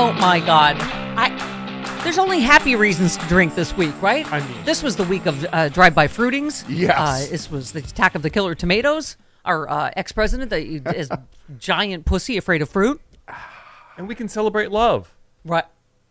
Oh 0.00 0.12
my 0.12 0.38
God. 0.38 0.76
I 0.78 2.00
there's 2.04 2.18
only 2.18 2.38
happy 2.38 2.76
reasons 2.76 3.16
to 3.16 3.26
drink 3.26 3.56
this 3.56 3.76
week, 3.76 4.00
right? 4.00 4.30
I 4.32 4.38
mean- 4.46 4.64
this 4.64 4.80
was 4.80 4.94
the 4.94 5.02
week 5.02 5.26
of 5.26 5.44
uh, 5.52 5.70
drive-by 5.70 6.06
fruitings. 6.06 6.64
Yes. 6.68 6.96
Uh, 6.96 7.26
this 7.28 7.50
was 7.50 7.72
the 7.72 7.80
attack 7.80 8.14
of 8.14 8.22
the 8.22 8.30
killer 8.30 8.54
tomatoes. 8.54 9.16
Our 9.44 9.68
uh, 9.68 9.90
ex-president 9.96 10.50
that 10.50 10.62
is 10.96 11.10
giant 11.58 12.04
pussy 12.04 12.36
afraid 12.36 12.62
of 12.62 12.68
fruit. 12.68 13.00
and 13.96 14.06
we 14.06 14.14
can 14.14 14.28
celebrate 14.28 14.70
love. 14.70 15.12
Right. 15.44 15.64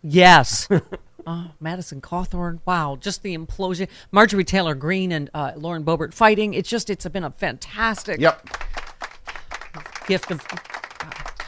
Yes. 0.04 0.68
oh, 1.26 1.52
Madison 1.62 2.02
Cawthorn. 2.02 2.60
Wow. 2.66 2.98
Just 3.00 3.24
the 3.24 3.38
implosion. 3.38 3.88
Marjorie 4.12 4.44
Taylor 4.44 4.76
Greene 4.76 5.14
and 5.14 5.30
uh, 5.34 5.54
Lauren 5.56 5.86
Boebert 5.86 6.14
fighting. 6.14 6.54
It's 6.56 6.70
just, 6.70 6.90
it's 6.90 7.08
been 7.08 7.24
a 7.24 7.32
fantastic 7.32 8.20
Yep. 8.20 8.50
gift 10.08 10.30
of 10.32 10.46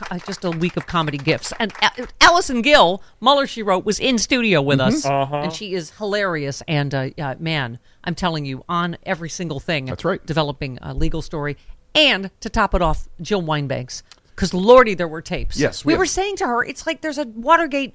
just 0.25 0.43
a 0.45 0.51
week 0.51 0.77
of 0.77 0.87
comedy 0.87 1.17
gifts. 1.17 1.53
And 1.59 1.73
A- 1.81 2.07
Allison 2.21 2.61
Gill, 2.61 3.01
Mueller, 3.21 3.47
she 3.47 3.63
wrote, 3.63 3.85
was 3.85 3.99
in 3.99 4.17
studio 4.17 4.61
with 4.61 4.79
us. 4.79 5.05
Uh-huh. 5.05 5.35
And 5.35 5.53
she 5.53 5.73
is 5.73 5.91
hilarious. 5.91 6.61
And 6.67 6.93
uh, 6.93 7.09
yeah, 7.17 7.35
man, 7.39 7.79
I'm 8.03 8.15
telling 8.15 8.45
you, 8.45 8.63
on 8.69 8.97
every 9.03 9.29
single 9.29 9.59
thing. 9.59 9.85
That's 9.85 10.05
right. 10.05 10.25
Developing 10.25 10.79
a 10.81 10.93
legal 10.93 11.21
story. 11.21 11.57
And 11.95 12.29
to 12.41 12.49
top 12.49 12.73
it 12.75 12.81
off, 12.81 13.07
Jill 13.21 13.41
Wine-Banks. 13.41 14.03
Because 14.39 14.53
Lordy, 14.53 14.93
there 14.93 15.07
were 15.07 15.21
tapes. 15.21 15.59
Yes, 15.59 15.83
we 15.83 15.93
we 15.93 15.97
were 15.97 16.05
saying 16.05 16.37
to 16.37 16.47
her, 16.47 16.63
it's 16.63 16.87
like 16.87 17.01
there's 17.01 17.17
a 17.17 17.25
Watergate 17.25 17.93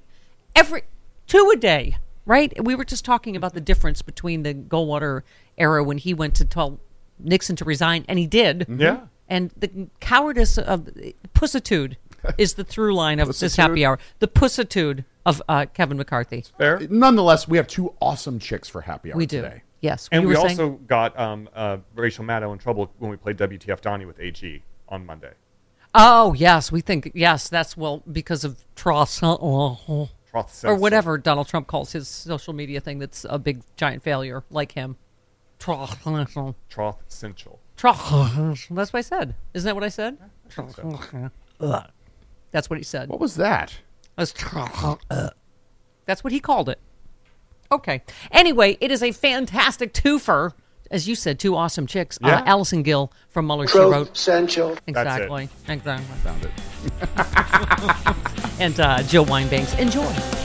every 0.55 0.83
two 1.25 1.51
a 1.51 1.57
day, 1.57 1.97
right? 2.25 2.53
We 2.63 2.75
were 2.75 2.85
just 2.85 3.03
talking 3.03 3.35
about 3.35 3.55
the 3.55 3.61
difference 3.61 4.03
between 4.03 4.43
the 4.43 4.53
Goldwater 4.53 5.23
era 5.57 5.83
when 5.83 5.97
he 5.97 6.13
went 6.13 6.35
to 6.35 6.45
tell 6.45 6.79
Nixon 7.17 7.55
to 7.55 7.65
resign, 7.65 8.05
and 8.07 8.19
he 8.19 8.27
did. 8.27 8.67
Yeah. 8.69 9.07
And 9.27 9.51
the 9.57 9.87
cowardice 9.99 10.57
of 10.57 10.89
pussitude 11.33 11.95
is 12.37 12.53
the 12.55 12.63
through 12.63 12.93
line 12.93 13.19
of 13.19 13.37
this 13.37 13.55
happy 13.55 13.85
hour. 13.85 13.99
The 14.19 14.27
pussitude 14.27 15.05
of 15.25 15.41
uh, 15.49 15.65
Kevin 15.73 15.97
McCarthy. 15.97 16.43
Fair. 16.57 16.79
Nonetheless, 16.89 17.47
we 17.47 17.57
have 17.57 17.67
two 17.67 17.93
awesome 17.99 18.39
chicks 18.39 18.67
for 18.67 18.81
happy 18.81 19.11
hour 19.11 19.17
We 19.17 19.25
do. 19.25 19.41
today. 19.41 19.63
Yes. 19.81 20.09
And 20.11 20.23
you 20.23 20.29
we 20.29 20.35
also 20.35 20.55
saying, 20.55 20.85
got 20.87 21.17
um, 21.19 21.49
uh, 21.55 21.77
Rachel 21.95 22.23
Maddow 22.25 22.51
in 22.53 22.59
trouble 22.59 22.91
when 22.99 23.11
we 23.11 23.17
played 23.17 23.37
WTF 23.37 23.81
Donnie 23.81 24.05
with 24.05 24.19
AG 24.19 24.63
on 24.89 25.05
Monday. 25.05 25.31
oh, 25.93 26.33
yes, 26.33 26.71
we 26.71 26.81
think, 26.81 27.11
yes, 27.13 27.49
that's, 27.49 27.75
well, 27.77 28.03
because 28.11 28.43
of 28.43 28.63
Tross 28.75 29.21
or 29.23 30.09
Troth 30.31 30.53
said 30.53 30.79
whatever 30.79 31.17
Donald 31.17 31.47
Trump 31.47 31.67
calls 31.67 31.91
his 31.91 32.07
social 32.07 32.53
media 32.53 32.79
thing 32.81 32.99
that's 32.99 33.25
a 33.29 33.39
big, 33.39 33.61
giant 33.77 34.03
failure, 34.03 34.43
like 34.49 34.73
him. 34.73 34.97
Tross. 35.59 36.31
so. 36.31 36.55
Troth 36.69 36.97
Central. 37.07 37.59
Tross. 37.77 38.67
That's 38.69 38.93
what 38.93 38.99
I 38.99 39.01
said. 39.01 39.35
Isn't 39.53 39.65
that 39.65 39.75
what 39.75 39.83
I 39.83 39.89
said? 39.89 40.17
That's 42.51 42.69
what 42.69 42.77
he 42.77 42.83
said. 42.83 43.09
What 43.09 43.19
was 43.19 43.35
that? 43.35 43.73
That's 44.15 44.33
That's 46.05 46.23
what 46.23 46.31
he 46.31 46.39
called 46.39 46.69
it. 46.69 46.79
Okay. 47.71 48.01
Anyway, 48.31 48.77
it 48.79 48.91
is 48.91 49.01
a 49.03 49.11
fantastic 49.11 49.93
twofer. 49.93 50.53
As 50.91 51.07
you 51.07 51.15
said, 51.15 51.39
two 51.39 51.55
awesome 51.55 51.87
chicks. 51.87 52.17
Uh, 52.23 52.27
Yeah. 52.27 52.43
Allison 52.45 52.83
Gill 52.83 53.11
from 53.27 53.47
Mueller, 53.47 53.67
she 53.67 53.77
wrote. 53.79 54.15
Central. 54.15 54.77
Exactly. 54.87 55.49
Exactly. 55.67 56.05
I 56.13 56.17
found 56.19 56.45
it. 56.45 56.51
And 58.57 58.79
uh, 58.79 59.03
Jill 59.03 59.25
Wine-Banks. 59.25 59.73
Enjoy. 59.73 60.44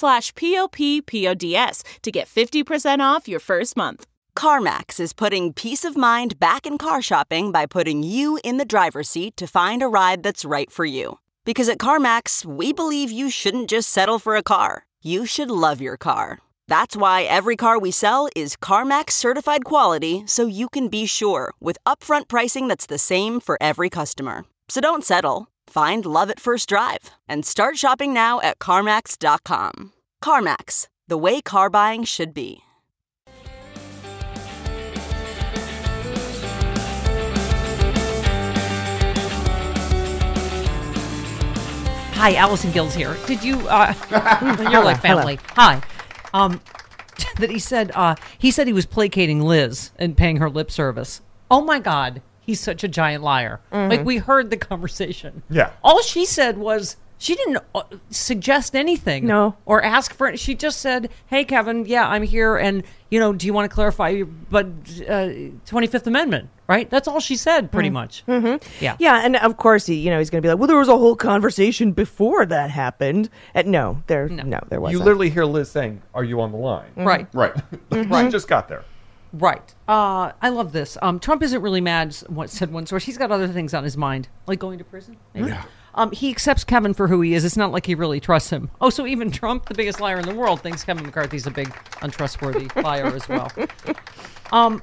slash 0.01 0.33
p-o-p-p-o-d-s 0.35 1.83
to 2.01 2.11
get 2.11 2.27
50% 2.27 2.99
off 2.99 3.27
your 3.27 3.39
first 3.39 3.77
month. 3.77 4.05
CarMax 4.35 4.99
is 4.99 5.13
putting 5.13 5.53
peace 5.53 5.85
of 5.85 5.97
mind 5.97 6.39
back 6.39 6.65
in 6.65 6.77
car 6.77 7.01
shopping 7.01 7.51
by 7.51 7.65
putting 7.65 8.03
you 8.03 8.39
in 8.43 8.57
the 8.57 8.65
driver's 8.65 9.09
seat 9.09 9.37
to 9.37 9.47
find 9.47 9.83
a 9.83 9.87
ride 9.87 10.23
that's 10.23 10.45
right 10.45 10.71
for 10.71 10.85
you. 10.85 11.19
Because 11.45 11.69
at 11.69 11.79
CarMax, 11.79 12.45
we 12.45 12.73
believe 12.73 13.11
you 13.11 13.29
shouldn't 13.29 13.69
just 13.69 13.89
settle 13.89 14.19
for 14.19 14.35
a 14.35 14.43
car, 14.43 14.85
you 15.03 15.25
should 15.25 15.51
love 15.51 15.81
your 15.81 15.97
car. 15.97 16.39
That's 16.67 16.95
why 16.95 17.23
every 17.23 17.57
car 17.57 17.77
we 17.77 17.91
sell 17.91 18.29
is 18.35 18.55
CarMax 18.55 19.11
certified 19.11 19.65
quality 19.65 20.23
so 20.25 20.45
you 20.47 20.69
can 20.69 20.87
be 20.87 21.05
sure 21.05 21.53
with 21.59 21.77
upfront 21.85 22.27
pricing 22.27 22.67
that's 22.67 22.85
the 22.85 22.97
same 22.97 23.39
for 23.39 23.57
every 23.59 23.89
customer. 23.89 24.45
So 24.69 24.79
don't 24.79 25.03
settle. 25.03 25.50
Find 25.71 26.05
love 26.05 26.29
at 26.29 26.41
first 26.41 26.67
drive 26.67 27.11
and 27.29 27.45
start 27.45 27.77
shopping 27.77 28.13
now 28.13 28.41
at 28.41 28.59
CarMax.com. 28.59 29.93
CarMax, 30.21 30.89
the 31.07 31.17
way 31.17 31.39
car 31.39 31.69
buying 31.69 32.03
should 32.03 32.33
be. 32.33 32.59
Hi, 42.15 42.35
Allison 42.35 42.73
Gill's 42.73 42.93
here. 42.93 43.15
Did 43.25 43.41
you? 43.41 43.65
Uh, 43.69 43.93
you're 44.69 44.83
like 44.83 44.99
family. 44.99 45.39
Hi. 45.51 45.81
Um, 46.33 46.59
that 47.39 47.49
he 47.49 47.59
said. 47.59 47.93
Uh, 47.95 48.15
he 48.37 48.51
said 48.51 48.67
he 48.67 48.73
was 48.73 48.85
placating 48.85 49.39
Liz 49.39 49.91
and 49.97 50.17
paying 50.17 50.35
her 50.35 50.49
lip 50.49 50.69
service. 50.69 51.21
Oh 51.49 51.61
my 51.61 51.79
God, 51.79 52.21
he's 52.41 52.59
such 52.59 52.83
a 52.83 52.87
giant 52.87 53.23
liar. 53.23 53.59
Like 53.71 54.03
we 54.05 54.17
heard 54.17 54.49
the 54.49 54.57
conversation. 54.57 55.43
Yeah. 55.49 55.69
All 55.83 56.01
she 56.01 56.25
said 56.25 56.57
was 56.57 56.97
She 57.17 57.35
didn't 57.35 57.59
uh, 57.75 57.83
suggest 58.09 58.75
anything. 58.75 59.27
No. 59.27 59.55
Or 59.67 59.83
ask 59.83 60.11
for 60.15 60.25
it. 60.27 60.39
She 60.39 60.55
just 60.55 60.79
said, 60.79 61.09
"Hey, 61.27 61.45
Kevin, 61.45 61.85
yeah, 61.85 62.07
I'm 62.07 62.23
here, 62.23 62.57
and 62.57 62.81
you 63.11 63.19
know, 63.19 63.31
do 63.31 63.45
you 63.45 63.53
want 63.53 63.69
to 63.69 63.73
clarify? 63.75 64.09
your- 64.09 64.25
But 64.25 64.65
Twenty 65.67 65.85
Fifth 65.87 66.07
Amendment, 66.07 66.49
right? 66.67 66.89
That's 66.89 67.07
all 67.07 67.19
she 67.19 67.35
said, 67.35 67.71
pretty 67.71 67.91
much. 67.91 68.23
Mm-hmm. 68.27 68.83
Yeah. 68.83 68.95
Yeah, 68.99 69.21
and 69.23 69.35
of 69.35 69.57
course 69.57 69.85
he, 69.85 69.95
you 69.95 70.09
know, 70.09 70.17
he's 70.17 70.31
going 70.31 70.41
to 70.41 70.45
be 70.45 70.49
like, 70.49 70.57
"Well, 70.57 70.67
there 70.67 70.77
was 70.77 70.87
a 70.89 70.97
whole 70.97 71.15
conversation 71.15 71.91
before 71.91 72.45
that 72.47 72.71
happened." 72.71 73.29
Uh, 73.53 73.63
no, 73.67 74.01
there, 74.07 74.27
no, 74.27 74.59
there 74.69 74.81
wasn't. 74.81 74.99
You 74.99 75.05
literally 75.05 75.29
hear 75.29 75.45
Liz 75.45 75.69
saying, 75.69 76.01
"Are 76.15 76.23
you 76.23 76.41
on 76.41 76.51
the 76.51 76.57
line?" 76.57 76.89
Right. 76.95 77.27
Right. 77.33 77.53
She 77.93 78.29
just 78.29 78.47
got 78.47 78.67
there. 78.67 78.83
Right. 79.33 79.73
Uh, 79.87 80.31
I 80.41 80.49
love 80.49 80.73
this. 80.73 80.97
Um, 81.01 81.19
Trump 81.19 81.41
isn't 81.43 81.61
really 81.61 81.81
mad. 81.81 82.13
What 82.27 82.49
said 82.49 82.71
one 82.71 82.85
source? 82.85 83.05
He's 83.05 83.17
got 83.17 83.31
other 83.31 83.47
things 83.47 83.73
on 83.73 83.83
his 83.83 83.95
mind, 83.97 84.27
like 84.47 84.59
going 84.59 84.77
to 84.79 84.83
prison. 84.83 85.17
maybe? 85.33 85.49
Yeah. 85.49 85.63
Um, 85.93 86.11
he 86.11 86.29
accepts 86.29 86.63
Kevin 86.63 86.93
for 86.93 87.07
who 87.07 87.19
he 87.21 87.33
is. 87.33 87.43
It's 87.43 87.57
not 87.57 87.71
like 87.71 87.85
he 87.85 87.95
really 87.95 88.19
trusts 88.21 88.49
him. 88.49 88.71
Oh, 88.79 88.89
so 88.89 89.05
even 89.05 89.29
Trump, 89.29 89.65
the 89.67 89.73
biggest 89.73 89.99
liar 89.99 90.19
in 90.19 90.25
the 90.25 90.33
world, 90.35 90.61
thinks 90.61 90.83
Kevin 90.83 91.05
McCarthy's 91.05 91.47
a 91.47 91.51
big 91.51 91.73
untrustworthy 92.01 92.69
liar 92.81 93.07
as 93.07 93.27
well. 93.27 93.51
Um, 94.53 94.81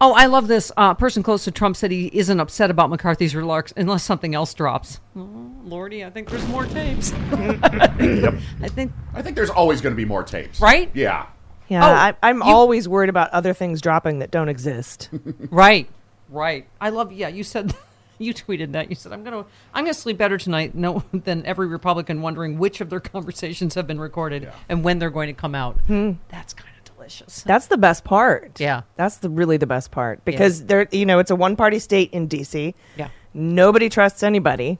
oh, 0.00 0.14
I 0.14 0.26
love 0.26 0.48
this. 0.48 0.72
Uh, 0.76 0.94
person 0.94 1.22
close 1.22 1.44
to 1.44 1.50
Trump 1.50 1.76
said 1.76 1.90
he 1.90 2.06
isn't 2.12 2.40
upset 2.40 2.70
about 2.70 2.88
McCarthy's 2.88 3.34
remarks 3.34 3.72
unless 3.76 4.02
something 4.02 4.34
else 4.34 4.54
drops. 4.54 5.00
Oh, 5.14 5.28
Lordy, 5.64 6.04
I 6.06 6.10
think 6.10 6.30
there's 6.30 6.46
more 6.48 6.64
tapes. 6.64 7.12
I 7.32 8.68
think 8.68 8.92
I 9.14 9.20
think 9.20 9.36
there's 9.36 9.50
always 9.50 9.82
going 9.82 9.92
to 9.94 9.96
be 9.96 10.06
more 10.06 10.22
tapes. 10.22 10.58
Right? 10.60 10.90
Yeah. 10.94 11.26
Yeah, 11.68 11.84
Oh, 11.86 11.92
I, 11.92 12.14
I'm 12.22 12.38
you- 12.38 12.42
always 12.44 12.88
worried 12.88 13.08
about 13.10 13.30
other 13.30 13.52
things 13.54 13.80
dropping 13.80 14.18
that 14.20 14.30
don't 14.30 14.48
exist. 14.48 15.08
Right, 15.50 15.88
right. 16.28 16.66
I 16.80 16.90
love. 16.90 17.12
Yeah, 17.12 17.28
you 17.28 17.42
said 17.44 17.74
you 18.18 18.32
tweeted 18.34 18.72
that. 18.72 18.88
You 18.90 18.96
said 18.96 19.12
I'm 19.12 19.22
gonna 19.24 19.44
I'm 19.74 19.84
gonna 19.84 19.94
sleep 19.94 20.18
better 20.18 20.38
tonight. 20.38 20.74
No, 20.74 21.02
than 21.12 21.44
every 21.46 21.66
Republican 21.66 22.22
wondering 22.22 22.58
which 22.58 22.80
of 22.80 22.90
their 22.90 23.00
conversations 23.00 23.74
have 23.74 23.86
been 23.86 24.00
recorded 24.00 24.50
and 24.68 24.82
when 24.84 24.98
they're 24.98 25.10
going 25.10 25.28
to 25.28 25.32
come 25.40 25.54
out. 25.54 25.78
Hmm. 25.86 26.12
That's 26.28 26.52
kind 26.54 26.70
of 26.78 26.94
delicious. 26.96 27.42
That's 27.42 27.66
the 27.66 27.76
best 27.78 28.04
part. 28.04 28.58
Yeah. 28.60 28.82
that's 28.96 29.18
the 29.18 29.28
really 29.28 29.56
the 29.58 29.66
best 29.66 29.90
part 29.90 30.24
because 30.24 30.64
there, 30.66 30.88
you 30.92 31.06
know, 31.06 31.18
it's 31.18 31.30
a 31.30 31.36
one 31.36 31.54
party 31.56 31.78
state 31.78 32.10
in 32.12 32.26
D.C. 32.26 32.74
Yeah. 32.96 33.08
nobody 33.34 33.88
trusts 33.88 34.22
anybody. 34.22 34.78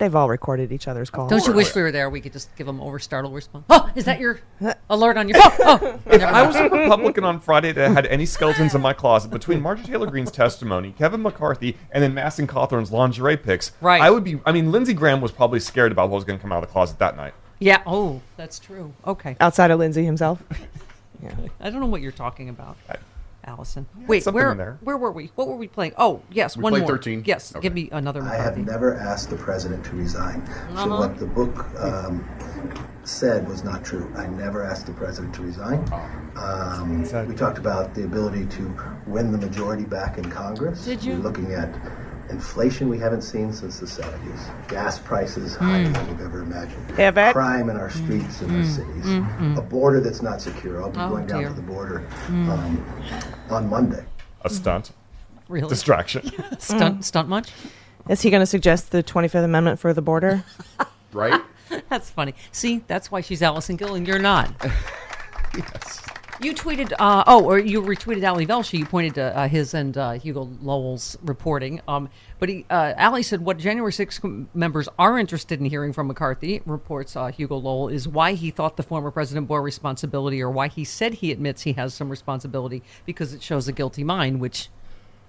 Right. 0.00 0.06
They've 0.06 0.14
all 0.16 0.28
recorded 0.28 0.72
each 0.72 0.88
other's 0.88 1.10
calls. 1.10 1.30
Don't 1.30 1.46
you 1.46 1.52
wish 1.52 1.74
we 1.74 1.82
were 1.82 1.92
there? 1.92 2.08
We 2.10 2.20
could 2.20 2.32
just 2.32 2.54
give 2.56 2.66
them 2.66 2.80
over 2.80 2.98
startle 2.98 3.30
response. 3.32 3.64
Oh, 3.70 3.90
is 3.94 4.04
that 4.06 4.18
your 4.18 4.40
alert 4.88 5.16
on 5.16 5.28
your 5.28 5.40
phone? 5.40 5.52
Oh, 5.60 6.00
If 6.06 6.22
I 6.22 6.46
was 6.46 6.56
a 6.56 6.68
Republican 6.68 7.24
on 7.24 7.38
Friday 7.40 7.72
that 7.72 7.92
had 7.92 8.06
any 8.06 8.26
skeletons 8.26 8.74
in 8.74 8.80
my 8.80 8.92
closet 8.92 9.30
between 9.30 9.60
Marjorie 9.60 9.84
Taylor 9.86 10.06
Greene's 10.06 10.30
testimony, 10.30 10.94
Kevin 10.98 11.22
McCarthy, 11.22 11.76
and 11.92 12.02
then 12.02 12.14
Madison 12.14 12.46
Cawthorn's 12.46 12.90
lingerie 12.90 13.36
pics, 13.36 13.72
Right. 13.80 14.00
I 14.00 14.10
would 14.10 14.24
be. 14.24 14.40
I 14.46 14.52
mean, 14.52 14.72
Lindsey 14.72 14.94
Graham 14.94 15.20
was 15.20 15.32
probably 15.32 15.60
scared 15.60 15.92
about 15.92 16.08
what 16.08 16.16
was 16.16 16.24
going 16.24 16.38
to 16.38 16.42
come 16.42 16.52
out 16.52 16.62
of 16.62 16.68
the 16.68 16.72
closet 16.72 16.98
that 16.98 17.16
night. 17.16 17.34
yeah. 17.58 17.82
Oh, 17.86 18.20
that's 18.36 18.58
true. 18.58 18.92
Okay. 19.06 19.36
outside 19.40 19.70
of 19.70 19.78
Lindsey 19.78 20.04
himself. 20.04 20.42
Yeah. 21.22 21.34
I 21.60 21.68
don't 21.70 21.80
know 21.80 21.86
what 21.86 22.00
you're 22.00 22.10
talking 22.12 22.48
about, 22.48 22.76
Allison. 23.50 23.86
Yeah, 23.98 24.06
Wait, 24.06 24.22
something 24.22 24.40
where 24.40 24.52
in 24.52 24.58
there. 24.58 24.78
where 24.82 24.96
were 24.96 25.10
we? 25.10 25.32
What 25.34 25.48
were 25.48 25.56
we 25.56 25.66
playing? 25.66 25.92
Oh, 25.98 26.22
yes, 26.30 26.56
We 26.56 26.62
one 26.62 26.72
played 26.72 26.82
more. 26.82 26.90
13? 26.92 27.24
Yes, 27.26 27.52
Okay. 27.54 27.62
give 27.62 27.74
me 27.74 27.88
another. 27.90 28.22
I 28.22 28.36
have 28.36 28.56
McCarthy. 28.56 28.62
never 28.62 28.94
asked 28.96 29.28
the 29.30 29.36
president 29.36 29.84
to 29.86 29.96
resign. 29.96 30.40
Uh-huh. 30.42 30.84
So 30.84 30.90
what 31.00 31.18
the 31.18 31.26
book 31.26 31.66
um, 31.80 32.24
said 33.04 33.48
was 33.48 33.64
not 33.64 33.84
true. 33.84 34.10
I 34.16 34.26
never 34.28 34.62
asked 34.62 34.86
the 34.86 34.92
president 34.92 35.34
to 35.34 35.42
resign. 35.42 35.84
Um, 36.36 37.02
we 37.28 37.34
talked 37.34 37.58
about 37.58 37.92
the 37.94 38.04
ability 38.04 38.46
to 38.46 38.76
win 39.06 39.32
the 39.32 39.38
majority 39.38 39.84
back 39.84 40.16
in 40.16 40.30
Congress. 40.30 40.84
Did 40.84 41.02
you? 41.02 41.14
We're 41.14 41.18
looking 41.24 41.52
at 41.52 41.74
inflation 42.30 42.88
we 42.88 42.98
haven't 42.98 43.22
seen 43.22 43.52
since 43.52 43.80
the 43.80 43.86
70s, 43.86 44.68
gas 44.68 44.98
prices 44.98 45.54
higher 45.56 45.86
Hmm. 45.86 45.92
than 45.92 46.06
we've 46.08 46.20
ever 46.20 46.42
imagined, 46.42 46.90
Have 46.92 47.32
crime 47.32 47.68
in 47.70 47.76
our 47.76 47.90
streets 47.90 48.40
and 48.40 48.56
our 48.56 48.64
cities, 48.64 49.58
a 49.58 49.62
border 49.62 50.00
that's 50.00 50.22
not 50.22 50.40
secure. 50.40 50.82
I'll 50.82 50.90
be 50.90 50.98
Hmm. 50.98 51.04
Oh, 51.04 51.08
going 51.10 51.26
down 51.26 51.40
dear. 51.40 51.48
Hmm. 51.50 51.54
to 51.56 51.60
the 51.60 51.66
border 51.66 52.06
um, 52.28 52.84
on 53.50 53.68
Monday. 53.68 54.04
A 54.42 54.50
stunt, 54.50 54.92
Really? 55.48 55.68
distraction. 55.68 56.30
Stunt, 56.58 57.04
stunt 57.04 57.28
much? 57.28 57.50
Is 58.08 58.22
he 58.22 58.30
going 58.30 58.40
to 58.40 58.46
suggest 58.46 58.90
the 58.92 59.02
25th 59.02 59.44
Amendment 59.44 59.78
for 59.78 59.92
the 59.92 60.02
border? 60.02 60.44
Right. 61.12 61.40
That's 61.88 62.08
funny. 62.08 62.34
See, 62.52 62.84
that's 62.86 63.10
why 63.10 63.20
she's 63.20 63.42
Allison 63.42 63.74
Gill 63.74 63.96
and 63.96 64.06
you're 64.06 64.20
not. 64.20 64.52
You 66.42 66.54
tweeted, 66.54 66.94
uh, 66.98 67.22
oh, 67.26 67.44
or 67.44 67.58
you 67.58 67.82
retweeted 67.82 68.26
Ali 68.26 68.46
Velshi. 68.46 68.78
You 68.78 68.86
pointed 68.86 69.16
to 69.16 69.36
uh, 69.36 69.46
his 69.46 69.74
and 69.74 69.94
uh, 69.98 70.12
Hugo 70.12 70.48
Lowell's 70.62 71.18
reporting. 71.22 71.82
Um, 71.86 72.08
but 72.38 72.48
he, 72.48 72.64
uh, 72.70 72.94
Ali 72.96 73.22
said 73.22 73.42
what 73.42 73.58
January 73.58 73.92
6 73.92 74.20
members 74.54 74.88
are 74.98 75.18
interested 75.18 75.60
in 75.60 75.66
hearing 75.66 75.92
from 75.92 76.06
McCarthy, 76.06 76.62
reports 76.64 77.14
uh, 77.14 77.26
Hugo 77.26 77.58
Lowell, 77.58 77.90
is 77.90 78.08
why 78.08 78.32
he 78.32 78.50
thought 78.50 78.78
the 78.78 78.82
former 78.82 79.10
president 79.10 79.48
bore 79.48 79.60
responsibility 79.60 80.40
or 80.40 80.50
why 80.50 80.68
he 80.68 80.82
said 80.82 81.12
he 81.12 81.30
admits 81.30 81.60
he 81.60 81.74
has 81.74 81.92
some 81.92 82.08
responsibility 82.08 82.82
because 83.04 83.34
it 83.34 83.42
shows 83.42 83.68
a 83.68 83.72
guilty 83.72 84.02
mind, 84.02 84.40
which 84.40 84.70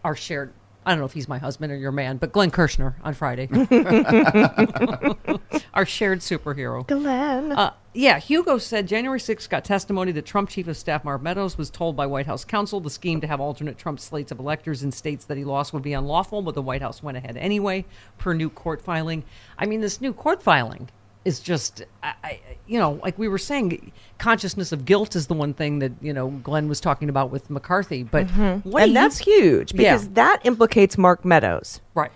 are 0.06 0.16
shared. 0.16 0.54
I 0.86 0.92
don't 0.92 1.00
know 1.00 1.06
if 1.06 1.14
he's 1.14 1.28
my 1.28 1.38
husband 1.38 1.72
or 1.72 1.76
your 1.76 1.92
man, 1.92 2.18
but 2.18 2.32
Glenn 2.32 2.50
Kirshner 2.50 2.96
on 3.04 3.14
Friday. 3.14 3.48
Our 5.76 5.86
shared 5.86 6.20
superhero. 6.20 6.88
Glenn. 6.88 7.52
Uh, 7.52 7.74
yeah, 7.94 8.20
Hugo 8.20 8.58
said 8.58 8.88
January 8.88 9.20
6th 9.20 9.48
got 9.48 9.64
testimony 9.64 10.12
that 10.14 10.26
Trump 10.26 10.50
Chief 10.50 10.68
of 10.68 10.76
Staff 10.76 11.04
Mark 11.04 11.22
Meadows 11.22 11.56
was 11.56 11.70
told 11.70 11.96
by 11.96 12.08
White 12.08 12.26
House 12.26 12.44
counsel 12.44 12.80
the 12.80 12.90
scheme 12.90 13.22
to 13.22 13.28
have 13.28 13.40
alternate 13.40 13.78
Trump 13.78 14.00
slates 14.00 14.32
of 14.32 14.40
electors 14.40 14.82
in 14.82 14.92
states 14.92 15.26
that 15.26 15.38
he 15.38 15.44
lost 15.44 15.72
would 15.72 15.84
be 15.84 15.94
unlawful, 15.94 16.42
but 16.42 16.56
the 16.56 16.64
White 16.64 16.82
House 16.82 17.04
went 17.04 17.18
ahead 17.18 17.38
anyway, 17.38 17.86
per 18.18 18.34
new 18.34 18.50
court 18.50 18.82
filing. 18.82 19.24
I 19.60 19.68
mean, 19.68 19.82
this 19.82 20.02
new 20.02 20.14
court 20.14 20.42
filing 20.42 20.90
is 21.24 21.40
just, 21.40 21.84
I, 22.02 22.14
I, 22.24 22.40
you 22.66 22.80
know, 22.80 23.00
like 23.04 23.20
we 23.20 23.28
were 23.28 23.38
saying, 23.38 23.92
consciousness 24.18 24.72
of 24.72 24.86
guilt 24.86 25.16
is 25.16 25.28
the 25.28 25.36
one 25.36 25.54
thing 25.54 25.78
that, 25.80 25.92
you 26.02 26.14
know, 26.14 26.30
Glenn 26.30 26.68
was 26.68 26.80
talking 26.82 27.10
about 27.10 27.30
with 27.30 27.48
McCarthy. 27.50 28.02
But 28.02 28.26
Mm-hmm. 28.28 28.76
and 28.76 28.88
you- 28.88 28.94
that's 28.96 29.20
huge 29.20 29.74
because 29.74 30.06
Yeah. 30.06 30.10
that 30.14 30.40
implicates 30.46 30.98
Mark 30.98 31.24
Meadows 31.24 31.80
Right. 31.94 32.12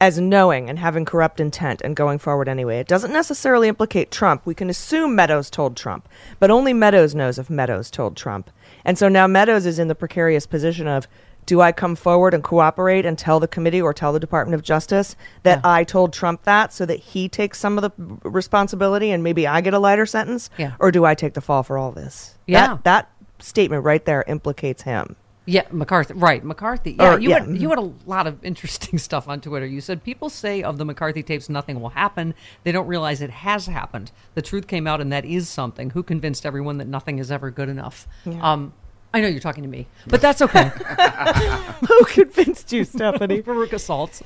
as 0.00 0.20
knowing 0.20 0.68
and 0.68 0.78
having 0.78 1.06
corrupt 1.06 1.40
intent 1.40 1.80
and 1.82 1.96
going 1.96 2.18
forward 2.18 2.48
anyway. 2.48 2.80
It 2.80 2.86
doesn't 2.88 3.12
necessarily 3.12 3.66
implicate 3.68 4.10
Trump. 4.10 4.42
We 4.44 4.54
can 4.54 4.68
assume 4.68 5.14
Meadows 5.14 5.48
told 5.48 5.74
Trump, 5.74 6.06
but 6.38 6.50
only 6.50 6.74
Meadows 6.74 7.14
knows 7.14 7.38
if 7.38 7.48
Meadows 7.48 7.90
told 7.90 8.14
Trump. 8.14 8.50
And 8.84 8.98
so 8.98 9.08
now 9.08 9.26
Meadows 9.26 9.64
is 9.64 9.78
in 9.78 9.88
the 9.88 9.94
precarious 9.94 10.46
position 10.46 10.86
of 10.86 11.08
do 11.46 11.60
I 11.60 11.72
come 11.72 11.96
forward 11.96 12.34
and 12.34 12.44
cooperate 12.44 13.04
and 13.04 13.18
tell 13.18 13.40
the 13.40 13.48
committee 13.48 13.80
or 13.82 13.92
tell 13.92 14.12
the 14.12 14.20
Department 14.20 14.54
of 14.54 14.62
Justice 14.62 15.16
that 15.42 15.60
I 15.64 15.84
told 15.84 16.12
Trump 16.12 16.44
that 16.44 16.72
so 16.72 16.86
that 16.86 17.00
he 17.00 17.28
takes 17.28 17.58
some 17.58 17.76
of 17.78 17.82
the 17.82 17.92
responsibility 18.28 19.10
and 19.10 19.22
maybe 19.24 19.46
I 19.46 19.60
get 19.60 19.74
a 19.74 19.78
lighter 19.78 20.06
sentence? 20.06 20.50
Yeah. 20.58 20.74
Or 20.78 20.90
do 20.90 21.04
I 21.04 21.14
take 21.14 21.34
the 21.34 21.40
fall 21.40 21.62
for 21.62 21.76
all 21.78 21.92
this? 21.92 22.36
Yeah. 22.46 22.66
That, 22.68 22.84
that 22.84 23.10
statement 23.40 23.84
right 23.84 24.04
there 24.04 24.24
implicates 24.26 24.82
him. 24.82 25.16
Yeah, 25.46 25.64
McCarthy. 25.72 26.14
Right, 26.14 26.44
McCarthy. 26.44 26.92
Yeah, 26.92 27.14
Or- 27.14 27.18
you 27.18 27.30
yeah, 27.30 27.40
had 27.40 27.60
you 27.60 27.70
had 27.70 27.78
a 27.78 27.92
lot 28.06 28.28
of 28.28 28.44
interesting 28.44 28.98
stuff 29.08 29.26
on 29.26 29.40
Twitter. 29.40 29.66
You 29.66 29.80
said 29.80 30.04
people 30.04 30.28
say 30.28 30.62
of 30.62 30.78
the 30.78 30.84
McCarthy 30.84 31.24
tapes 31.24 31.48
nothing 31.48 31.80
will 31.80 31.88
happen. 31.88 32.34
They 32.62 32.70
don't 32.70 32.86
realize 32.86 33.20
it 33.20 33.30
has 33.30 33.66
happened. 33.66 34.12
The 34.34 34.42
truth 34.42 34.68
came 34.68 34.86
out, 34.86 35.00
and 35.00 35.10
that 35.12 35.24
is 35.24 35.48
something. 35.48 35.90
Who 35.90 36.04
convinced 36.04 36.46
everyone 36.46 36.78
that 36.78 36.86
nothing 36.86 37.18
is 37.18 37.32
ever 37.32 37.50
good 37.50 37.68
enough? 37.68 38.06
Um, 38.40 38.74
I 39.12 39.20
know 39.20 39.26
you're 39.26 39.40
talking 39.40 39.64
to 39.64 39.68
me, 39.68 39.88
but 40.06 40.20
that's 40.20 40.40
okay. 40.40 40.70
Who 41.88 42.04
convinced 42.04 42.72
you, 42.72 42.84
Stephanie? 42.84 43.42
Veruca 43.42 43.74
Saltz. 43.74 44.22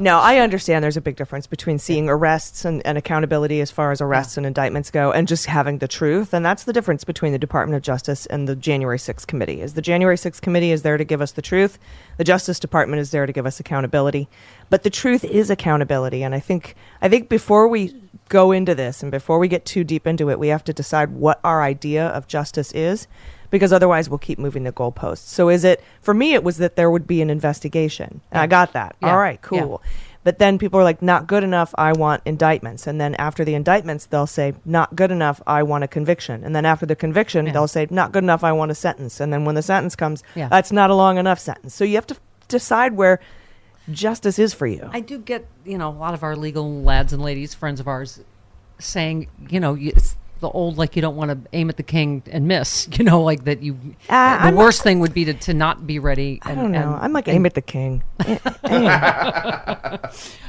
no, 0.00 0.20
I 0.20 0.38
understand 0.38 0.84
there's 0.84 0.96
a 0.96 1.00
big 1.00 1.16
difference 1.16 1.48
between 1.48 1.80
seeing 1.80 2.08
arrests 2.08 2.64
and, 2.64 2.86
and 2.86 2.96
accountability 2.96 3.60
as 3.60 3.72
far 3.72 3.90
as 3.90 4.00
arrests 4.00 4.36
and 4.36 4.46
indictments 4.46 4.92
go 4.92 5.10
and 5.10 5.26
just 5.26 5.46
having 5.46 5.78
the 5.78 5.88
truth. 5.88 6.32
And 6.32 6.46
that's 6.46 6.62
the 6.62 6.72
difference 6.72 7.02
between 7.02 7.32
the 7.32 7.38
Department 7.38 7.76
of 7.76 7.82
Justice 7.82 8.26
and 8.26 8.48
the 8.48 8.54
January 8.54 8.98
6th 8.98 9.26
committee. 9.26 9.60
Is 9.60 9.74
the 9.74 9.82
January 9.82 10.16
6th 10.16 10.40
committee 10.40 10.70
is 10.70 10.82
there 10.82 10.96
to 10.96 11.04
give 11.04 11.20
us 11.20 11.32
the 11.32 11.42
truth. 11.42 11.80
The 12.16 12.24
Justice 12.24 12.60
Department 12.60 13.00
is 13.00 13.10
there 13.10 13.26
to 13.26 13.32
give 13.32 13.44
us 13.44 13.58
accountability. 13.58 14.28
But 14.70 14.84
the 14.84 14.90
truth 14.90 15.24
is 15.24 15.50
accountability. 15.50 16.22
And 16.22 16.32
I 16.32 16.38
think 16.40 16.76
I 17.00 17.08
think 17.08 17.28
before 17.28 17.66
we 17.66 17.92
go 18.28 18.52
into 18.52 18.74
this 18.76 19.02
and 19.02 19.10
before 19.10 19.40
we 19.40 19.48
get 19.48 19.64
too 19.64 19.82
deep 19.82 20.06
into 20.06 20.30
it, 20.30 20.38
we 20.38 20.48
have 20.48 20.64
to 20.64 20.72
decide 20.72 21.10
what 21.10 21.40
our 21.42 21.60
idea 21.60 22.06
of 22.06 22.28
justice 22.28 22.70
is 22.72 23.08
because 23.52 23.72
otherwise 23.72 24.08
we'll 24.10 24.18
keep 24.18 24.40
moving 24.40 24.64
the 24.64 24.72
goalposts. 24.72 25.18
So 25.28 25.48
is 25.48 25.62
it 25.62 25.80
for 26.00 26.12
me 26.14 26.34
it 26.34 26.42
was 26.42 26.56
that 26.56 26.74
there 26.74 26.90
would 26.90 27.06
be 27.06 27.22
an 27.22 27.30
investigation. 27.30 28.20
And 28.32 28.40
I 28.40 28.48
got 28.48 28.72
that. 28.72 28.96
Yeah. 29.00 29.10
All 29.12 29.18
right, 29.18 29.38
Yeah. 29.52 29.60
cool. 29.60 29.82
But 30.24 30.38
then 30.38 30.56
people 30.56 30.78
are 30.78 30.84
like, 30.84 31.02
not 31.02 31.26
good 31.26 31.42
enough, 31.42 31.74
I 31.76 31.92
want 31.92 32.22
indictments. 32.24 32.86
And 32.86 33.00
then 33.00 33.16
after 33.16 33.44
the 33.44 33.54
indictments, 33.54 34.06
they'll 34.06 34.28
say, 34.28 34.54
not 34.64 34.94
good 34.94 35.10
enough, 35.10 35.42
I 35.48 35.64
want 35.64 35.82
a 35.82 35.88
conviction. 35.88 36.44
And 36.44 36.54
then 36.54 36.64
after 36.64 36.86
the 36.86 36.94
conviction, 36.94 37.46
Yeah. 37.46 37.52
they'll 37.52 37.66
say, 37.68 37.88
not 37.90 38.12
good 38.12 38.22
enough, 38.22 38.44
I 38.44 38.52
want 38.52 38.70
a 38.70 38.74
sentence. 38.76 39.18
And 39.18 39.32
then 39.32 39.44
when 39.44 39.56
the 39.56 39.62
sentence 39.62 39.96
comes, 39.96 40.22
Yeah. 40.36 40.48
that's 40.48 40.70
not 40.70 40.90
a 40.90 40.94
long 40.94 41.18
enough 41.18 41.40
sentence. 41.40 41.74
So 41.74 41.82
you 41.84 41.96
have 41.96 42.06
to 42.06 42.16
decide 42.46 42.92
where 42.96 43.18
justice 43.90 44.38
is 44.38 44.54
for 44.54 44.66
you. 44.68 44.88
I 44.92 45.00
do 45.00 45.18
get, 45.18 45.44
you 45.64 45.76
know, 45.76 45.88
a 45.88 45.98
lot 45.98 46.14
of 46.14 46.22
our 46.22 46.36
legal 46.36 46.82
lads 46.82 47.12
and 47.12 47.20
ladies, 47.20 47.52
friends 47.52 47.80
of 47.80 47.88
ours, 47.88 48.20
saying, 48.78 49.26
you 49.50 49.58
know, 49.58 49.74
you- 49.74 49.92
it's 49.96 50.16
the 50.42 50.50
old 50.50 50.76
like 50.76 50.94
you 50.94 51.00
don't 51.00 51.16
want 51.16 51.30
to 51.30 51.38
aim 51.54 51.70
at 51.70 51.78
the 51.78 51.82
king 51.82 52.22
and 52.30 52.46
miss. 52.46 52.86
You 52.98 53.04
know, 53.04 53.22
like 53.22 53.44
that 53.44 53.62
you. 53.62 53.72
Uh, 54.10 54.36
the 54.36 54.44
I'm- 54.44 54.54
worst 54.56 54.82
thing 54.82 54.98
would 55.00 55.14
be 55.14 55.24
to, 55.24 55.32
to 55.34 55.54
not 55.54 55.86
be 55.86 55.98
ready. 55.98 56.38
I 56.42 56.54
don't 56.54 56.70
know. 56.70 56.92
and- 56.92 57.00
I'm 57.02 57.12
like, 57.14 57.26
and- 57.28 57.36
aim 57.36 57.46
at 57.46 57.54
the 57.54 57.62
king. 57.62 58.02
Eh, 58.26 58.38
eh. 58.64 59.96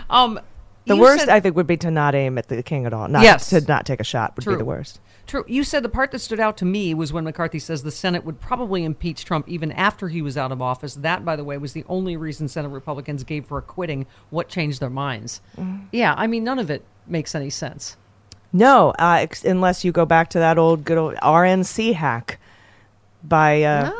Um, 0.10 0.40
The 0.86 0.98
worst, 0.98 1.22
said- 1.22 1.30
I 1.30 1.40
think, 1.40 1.56
would 1.56 1.68
be 1.68 1.78
to 1.78 1.90
not 1.92 2.14
aim 2.16 2.38
at 2.38 2.50
the 2.50 2.62
king 2.62 2.86
at 2.86 2.94
all. 2.94 3.08
Not 3.08 3.24
Yes. 3.24 3.50
to 3.52 3.62
not 3.62 3.86
take 3.86 4.02
a 4.02 4.04
shot 4.04 4.36
would 4.36 4.44
True. 4.44 4.56
be 4.56 4.58
the 4.58 4.66
worst. 4.66 5.00
True. 5.26 5.46
You 5.48 5.64
said 5.64 5.84
the 5.84 5.90
part 5.90 6.12
that 6.12 6.20
stood 6.20 6.42
out 6.42 6.58
to 6.58 6.66
me 6.66 6.94
was 6.94 7.14
when 7.14 7.24
McCarthy 7.24 7.58
says 7.60 7.84
the 7.84 7.92
Senate 7.92 8.26
would 8.26 8.42
probably 8.42 8.84
impeach 8.84 9.24
Trump 9.24 9.48
even 9.48 9.72
after 9.72 10.10
he 10.10 10.22
was 10.22 10.38
out 10.38 10.52
of 10.52 10.62
office. 10.62 10.96
That, 10.96 11.24
by 11.24 11.38
the 11.38 11.46
way, 11.46 11.58
was 11.58 11.72
the 11.72 11.86
only 11.88 12.18
reason 12.18 12.50
Senate 12.50 12.68
Republicans 12.70 13.24
gave 13.24 13.46
for 13.46 13.58
acquitting. 13.58 14.06
What 14.32 14.50
changed 14.50 14.82
their 14.82 14.90
minds? 14.90 15.40
Mm. 15.58 15.86
Yeah, 15.94 16.14
I 16.18 16.28
mean, 16.28 16.44
none 16.44 16.60
of 16.60 16.70
it 16.70 16.84
makes 17.08 17.34
any 17.36 17.50
sense. 17.50 17.96
No, 18.54 18.92
uh, 19.00 19.18
ex- 19.22 19.44
unless 19.44 19.84
you 19.84 19.92
go 19.92 20.06
back 20.06 20.30
to 20.32 20.40
that 20.40 20.58
old 20.58 20.86
good 20.86 20.98
old 20.98 21.16
RNC 21.16 21.94
hack 21.96 22.40
by 23.24 23.64
uh, 23.64 23.92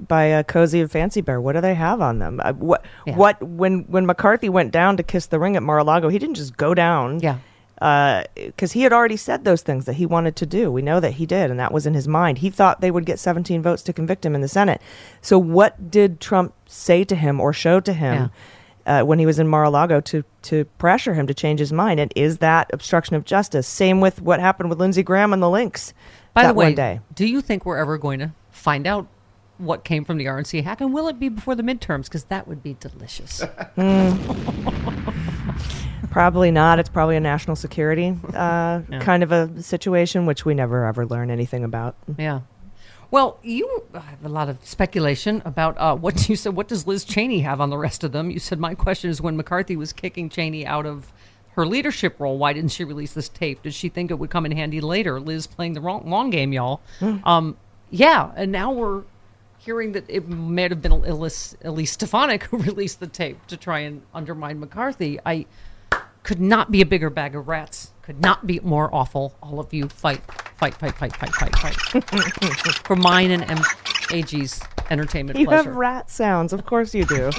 by 0.00 0.32
uh, 0.32 0.42
Cozy 0.42 0.80
and 0.80 0.90
Fancy 0.90 1.20
Bear. 1.20 1.40
What 1.40 1.52
do 1.52 1.60
they 1.60 1.74
have 1.74 2.00
on 2.00 2.18
them? 2.18 2.40
Uh, 2.42 2.52
what 2.54 2.84
Yeah. 3.06 3.14
what 3.16 3.40
when 3.42 3.80
when 3.88 4.04
McCarthy 4.06 4.48
went 4.48 4.72
down 4.72 4.96
to 4.96 5.02
kiss 5.02 5.26
the 5.26 5.38
ring 5.38 5.56
at 5.56 5.62
Mar-a-Lago, 5.62 6.08
he 6.08 6.18
didn't 6.18 6.36
just 6.36 6.56
go 6.56 6.74
down. 6.74 7.20
Yeah. 7.20 7.36
because 8.34 8.72
he 8.72 8.82
had 8.82 8.92
already 8.92 9.16
said 9.16 9.44
those 9.44 9.62
things 9.62 9.84
that 9.84 9.92
he 9.94 10.04
wanted 10.06 10.34
to 10.34 10.44
do. 10.46 10.72
We 10.72 10.82
know 10.82 10.98
that 10.98 11.12
he 11.12 11.26
did, 11.26 11.48
and 11.48 11.60
that 11.60 11.72
was 11.72 11.86
in 11.86 11.94
his 11.94 12.08
mind. 12.08 12.38
He 12.38 12.50
thought 12.50 12.80
they 12.80 12.90
would 12.90 13.06
get 13.06 13.20
17 13.20 13.62
votes 13.62 13.82
to 13.84 13.92
convict 13.92 14.26
him 14.26 14.34
in 14.34 14.40
the 14.40 14.48
Senate. 14.48 14.82
So, 15.22 15.38
what 15.38 15.88
did 15.88 16.18
Trump 16.20 16.54
say 16.66 17.04
to 17.04 17.14
him 17.14 17.40
or 17.40 17.52
show 17.52 17.78
to 17.78 17.92
him 17.92 18.30
uh, 18.88 19.02
when 19.02 19.18
he 19.18 19.26
was 19.26 19.38
in 19.38 19.46
Mar-a-Lago 19.46 20.00
to 20.00 20.24
to 20.42 20.64
pressure 20.78 21.14
him 21.14 21.26
to 21.28 21.34
change 21.34 21.60
his 21.60 21.72
mind? 21.72 22.00
And 22.00 22.12
is 22.16 22.38
that 22.38 22.70
obstruction 22.72 23.14
of 23.14 23.24
justice? 23.24 23.68
Same 23.68 24.00
with 24.00 24.20
what 24.20 24.40
happened 24.40 24.70
with 24.70 24.80
Lindsey 24.80 25.02
Graham 25.02 25.32
and 25.32 25.42
the 25.42 25.50
links. 25.50 25.92
By 26.34 26.46
the 26.46 26.54
way, 26.54 26.66
one 26.66 26.74
day. 26.74 27.00
do 27.14 27.26
you 27.26 27.40
think 27.40 27.66
we're 27.66 27.78
ever 27.78 27.98
going 27.98 28.20
to 28.20 28.32
find 28.50 28.86
out 28.86 29.06
what 29.58 29.84
came 29.84 30.04
from 30.04 30.18
the 30.18 30.26
RNC 30.26 30.64
hack, 30.64 30.80
and 30.80 30.92
will 30.92 31.08
it 31.08 31.20
be 31.20 31.28
before 31.28 31.54
the 31.54 31.62
midterms? 31.62 32.04
Because 32.04 32.24
that 32.24 32.48
would 32.48 32.62
be 32.62 32.76
delicious. 32.80 33.44
Probably 36.10 36.50
not. 36.50 36.78
It's 36.78 36.88
probably 36.88 37.16
a 37.16 37.20
national 37.20 37.56
security 37.56 38.16
uh, 38.34 38.80
kind 39.00 39.22
of 39.22 39.32
a 39.32 39.62
situation, 39.62 40.26
which 40.26 40.44
we 40.44 40.54
never 40.54 40.86
ever 40.86 41.06
learn 41.06 41.30
anything 41.30 41.64
about. 41.64 41.96
Yeah. 42.16 42.40
Well, 43.10 43.38
you 43.42 43.84
have 43.94 44.24
a 44.24 44.28
lot 44.28 44.48
of 44.48 44.58
speculation 44.66 45.40
about 45.44 45.78
uh, 45.78 45.96
what 45.96 46.28
you 46.28 46.36
said. 46.36 46.54
What 46.54 46.68
does 46.68 46.86
Liz 46.86 47.04
Cheney 47.04 47.40
have 47.40 47.60
on 47.60 47.70
the 47.70 47.78
rest 47.78 48.04
of 48.04 48.12
them? 48.12 48.30
You 48.30 48.38
said 48.38 48.58
my 48.58 48.74
question 48.74 49.08
is 49.08 49.20
when 49.20 49.36
McCarthy 49.36 49.76
was 49.76 49.92
kicking 49.92 50.28
Cheney 50.28 50.66
out 50.66 50.84
of 50.84 51.12
her 51.52 51.66
leadership 51.66 52.20
role, 52.20 52.38
why 52.38 52.52
didn't 52.52 52.70
she 52.70 52.84
release 52.84 53.14
this 53.14 53.28
tape? 53.28 53.62
Did 53.62 53.74
she 53.74 53.88
think 53.88 54.10
it 54.10 54.18
would 54.18 54.30
come 54.30 54.46
in 54.46 54.52
handy 54.52 54.80
later? 54.80 55.18
Liz 55.18 55.46
playing 55.46 55.72
the 55.72 55.80
wrong 55.80 56.08
long 56.08 56.30
game, 56.30 56.52
y'all. 56.52 56.82
Um, 57.24 57.56
yeah, 57.90 58.30
and 58.36 58.52
now 58.52 58.70
we're 58.72 59.02
hearing 59.58 59.92
that 59.92 60.04
it 60.08 60.28
may 60.28 60.68
have 60.68 60.80
been 60.82 60.92
Elise, 60.92 61.56
Elise 61.64 61.92
Stefanik 61.92 62.44
who 62.44 62.58
released 62.62 63.00
the 63.00 63.06
tape 63.06 63.44
to 63.46 63.56
try 63.56 63.80
and 63.80 64.02
undermine 64.14 64.60
McCarthy. 64.60 65.18
I 65.24 65.46
could 66.22 66.40
not 66.40 66.70
be 66.70 66.80
a 66.80 66.86
bigger 66.86 67.10
bag 67.10 67.34
of 67.34 67.48
rats. 67.48 67.92
Could 68.08 68.22
not 68.22 68.46
be 68.46 68.58
more 68.60 68.88
awful. 68.94 69.34
All 69.42 69.60
of 69.60 69.74
you 69.74 69.86
fight, 69.86 70.22
fight, 70.56 70.72
fight, 70.74 70.94
fight, 70.96 71.14
fight, 71.14 71.34
fight, 71.34 71.54
fight. 71.56 71.74
For 72.86 72.96
mine 72.96 73.30
and 73.32 73.42
M- 73.50 73.58
AG's 74.10 74.62
entertainment 74.88 75.38
You 75.38 75.44
pleasure. 75.44 75.64
have 75.68 75.76
rat 75.76 76.10
sounds, 76.10 76.54
of 76.54 76.64
course 76.64 76.94
you 76.94 77.04
do. 77.04 77.30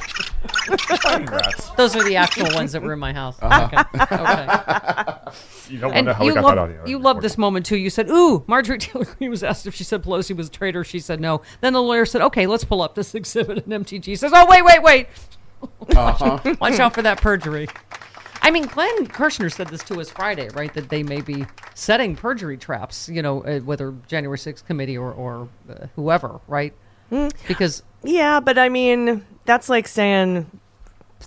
Rats. 0.69 1.69
Those 1.71 1.95
are 1.95 2.03
the 2.03 2.17
actual 2.17 2.53
ones 2.53 2.71
that 2.73 2.83
were 2.83 2.93
in 2.93 2.99
my 2.99 3.13
house. 3.13 3.39
Uh-huh. 3.41 3.65
Okay. 3.65 4.13
okay. 4.13 5.15
You 5.69 5.77
don't 5.79 5.91
And 5.93 6.07
wonder 6.07 6.13
how 6.13 6.23
you 6.23 6.29
we 6.31 6.33
got 6.35 6.43
love, 6.43 6.55
that 6.55 6.61
audio. 6.61 6.85
you 6.87 6.97
love 6.99 7.21
this 7.21 7.37
moment 7.37 7.63
too. 7.65 7.77
You 7.77 7.89
said, 7.91 8.09
"Ooh, 8.09 8.43
Marjorie 8.47 8.79
Taylor 8.79 9.05
Greene 9.05 9.29
was 9.31 9.43
asked 9.43 9.67
if 9.67 9.75
she 9.75 9.83
said 9.83 10.01
Pelosi 10.03 10.35
was 10.35 10.47
a 10.47 10.51
traitor. 10.51 10.83
She 10.83 10.99
said 10.99 11.19
no." 11.19 11.41
Then 11.61 11.73
the 11.73 11.81
lawyer 11.81 12.05
said, 12.07 12.21
"Okay, 12.21 12.47
let's 12.47 12.63
pull 12.63 12.81
up 12.81 12.95
this 12.95 13.13
exhibit." 13.13 13.65
And 13.67 13.85
MTG 13.85 14.17
says, 14.17 14.31
"Oh, 14.33 14.47
wait, 14.49 14.63
wait, 14.65 14.81
wait! 14.81 15.07
Uh-huh. 15.95 16.39
Watch 16.59 16.79
out 16.79 16.95
for 16.95 17.03
that 17.03 17.21
perjury." 17.21 17.67
I 18.41 18.51
mean, 18.51 18.65
Glenn 18.65 19.07
Kirshner 19.07 19.51
said 19.51 19.67
this 19.67 19.83
to 19.85 19.99
us 19.99 20.09
Friday, 20.09 20.49
right? 20.49 20.73
That 20.73 20.89
they 20.89 21.03
may 21.03 21.21
be 21.21 21.45
setting 21.75 22.15
perjury 22.15 22.57
traps. 22.57 23.09
You 23.09 23.21
know, 23.21 23.43
uh, 23.43 23.59
whether 23.59 23.93
January 24.07 24.37
6th 24.37 24.65
committee 24.65 24.97
or 24.97 25.11
or 25.11 25.49
uh, 25.69 25.87
whoever, 25.95 26.39
right? 26.47 26.73
Because 27.47 27.83
Yeah, 28.03 28.39
but 28.39 28.57
I 28.57 28.69
mean, 28.69 29.25
that's 29.45 29.67
like 29.69 29.87
saying 29.87 30.49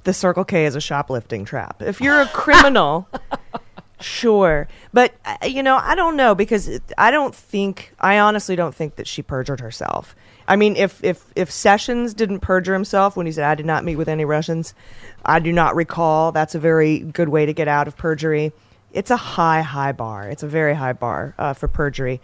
the 0.04 0.14
Circle 0.14 0.45
K 0.45 0.64
is 0.64 0.75
a 0.75 0.81
shoplifting 0.81 1.45
trap. 1.45 1.83
If 1.83 2.00
you're 2.00 2.21
a 2.21 2.28
criminal, 2.28 3.09
sure. 4.00 4.69
But, 4.92 5.14
uh, 5.25 5.37
you 5.47 5.62
know, 5.62 5.76
I 5.83 5.95
don't 5.95 6.16
know 6.16 6.35
because 6.35 6.69
it- 6.69 6.83
I 6.97 7.11
don't 7.11 7.35
think, 7.35 7.92
I 8.00 8.19
honestly 8.19 8.57
don't 8.57 8.75
think 8.75 8.97
that 8.97 9.07
she 9.07 9.23
perjured 9.23 9.61
herself. 9.61 10.14
I 10.49 10.56
mean, 10.56 10.76
if, 10.76 11.02
if, 11.04 11.25
if 11.37 11.50
Sessions 11.50 12.14
didn't 12.14 12.40
perjure 12.40 12.72
himself 12.75 13.16
when 13.16 13.26
he 13.26 13.32
said, 13.32 13.44
I 13.44 13.54
did 13.54 13.66
not 13.66 13.84
meet 13.84 13.96
with 13.96 14.08
any 14.08 14.25
Russians, 14.25 14.75
I 15.25 15.38
do 15.38 15.52
not 15.52 15.76
recall. 15.76 16.32
That's 16.32 16.54
a 16.54 16.58
very 16.58 16.99
good 16.99 17.28
way 17.28 17.46
to 17.46 17.52
get 17.52 17.68
out 17.68 17.87
of 17.88 17.96
perjury. 17.96 18.52
It's 18.92 19.11
a 19.11 19.16
high, 19.16 19.62
high 19.62 19.92
bar. 19.92 20.28
It's 20.28 20.42
a 20.42 20.49
very 20.49 20.75
high 20.75 20.92
bar 20.92 21.34
uh, 21.38 21.52
for 21.54 21.68
perjury. 21.68 22.20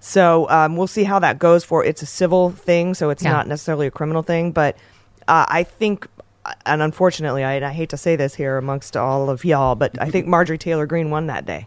So 0.00 0.48
um, 0.48 0.76
we'll 0.76 0.86
see 0.86 1.04
how 1.04 1.18
that 1.18 1.38
goes. 1.38 1.64
For 1.64 1.84
it's 1.84 2.02
a 2.02 2.06
civil 2.06 2.50
thing, 2.50 2.94
so 2.94 3.10
it's 3.10 3.22
Yeah. 3.22 3.32
not 3.32 3.48
necessarily 3.48 3.86
a 3.86 3.90
criminal 3.90 4.22
thing. 4.22 4.52
But 4.52 4.76
uh, 5.26 5.46
I 5.48 5.64
think, 5.64 6.06
and 6.64 6.82
unfortunately, 6.82 7.42
I, 7.44 7.54
and 7.54 7.64
I 7.64 7.72
hate 7.72 7.88
to 7.90 7.96
say 7.96 8.14
this 8.14 8.34
here 8.34 8.56
amongst 8.58 8.96
all 8.96 9.28
of 9.28 9.44
y'all, 9.44 9.74
but 9.74 10.00
I 10.00 10.08
think 10.10 10.26
Marjorie 10.26 10.58
Taylor 10.58 10.86
Greene 10.86 11.10
won 11.10 11.26
that 11.26 11.44
day. 11.46 11.66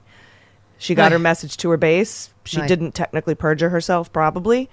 She 0.77 0.95
got 0.95 1.03
Right. 1.05 1.11
her 1.13 1.19
message 1.19 1.57
to 1.57 1.69
her 1.71 1.77
base. 1.77 2.33
She 2.45 2.59
Right. 2.59 2.67
didn't 2.67 2.93
technically 2.93 3.35
perjure 3.35 3.69
herself, 3.69 4.13
probably. 4.13 4.69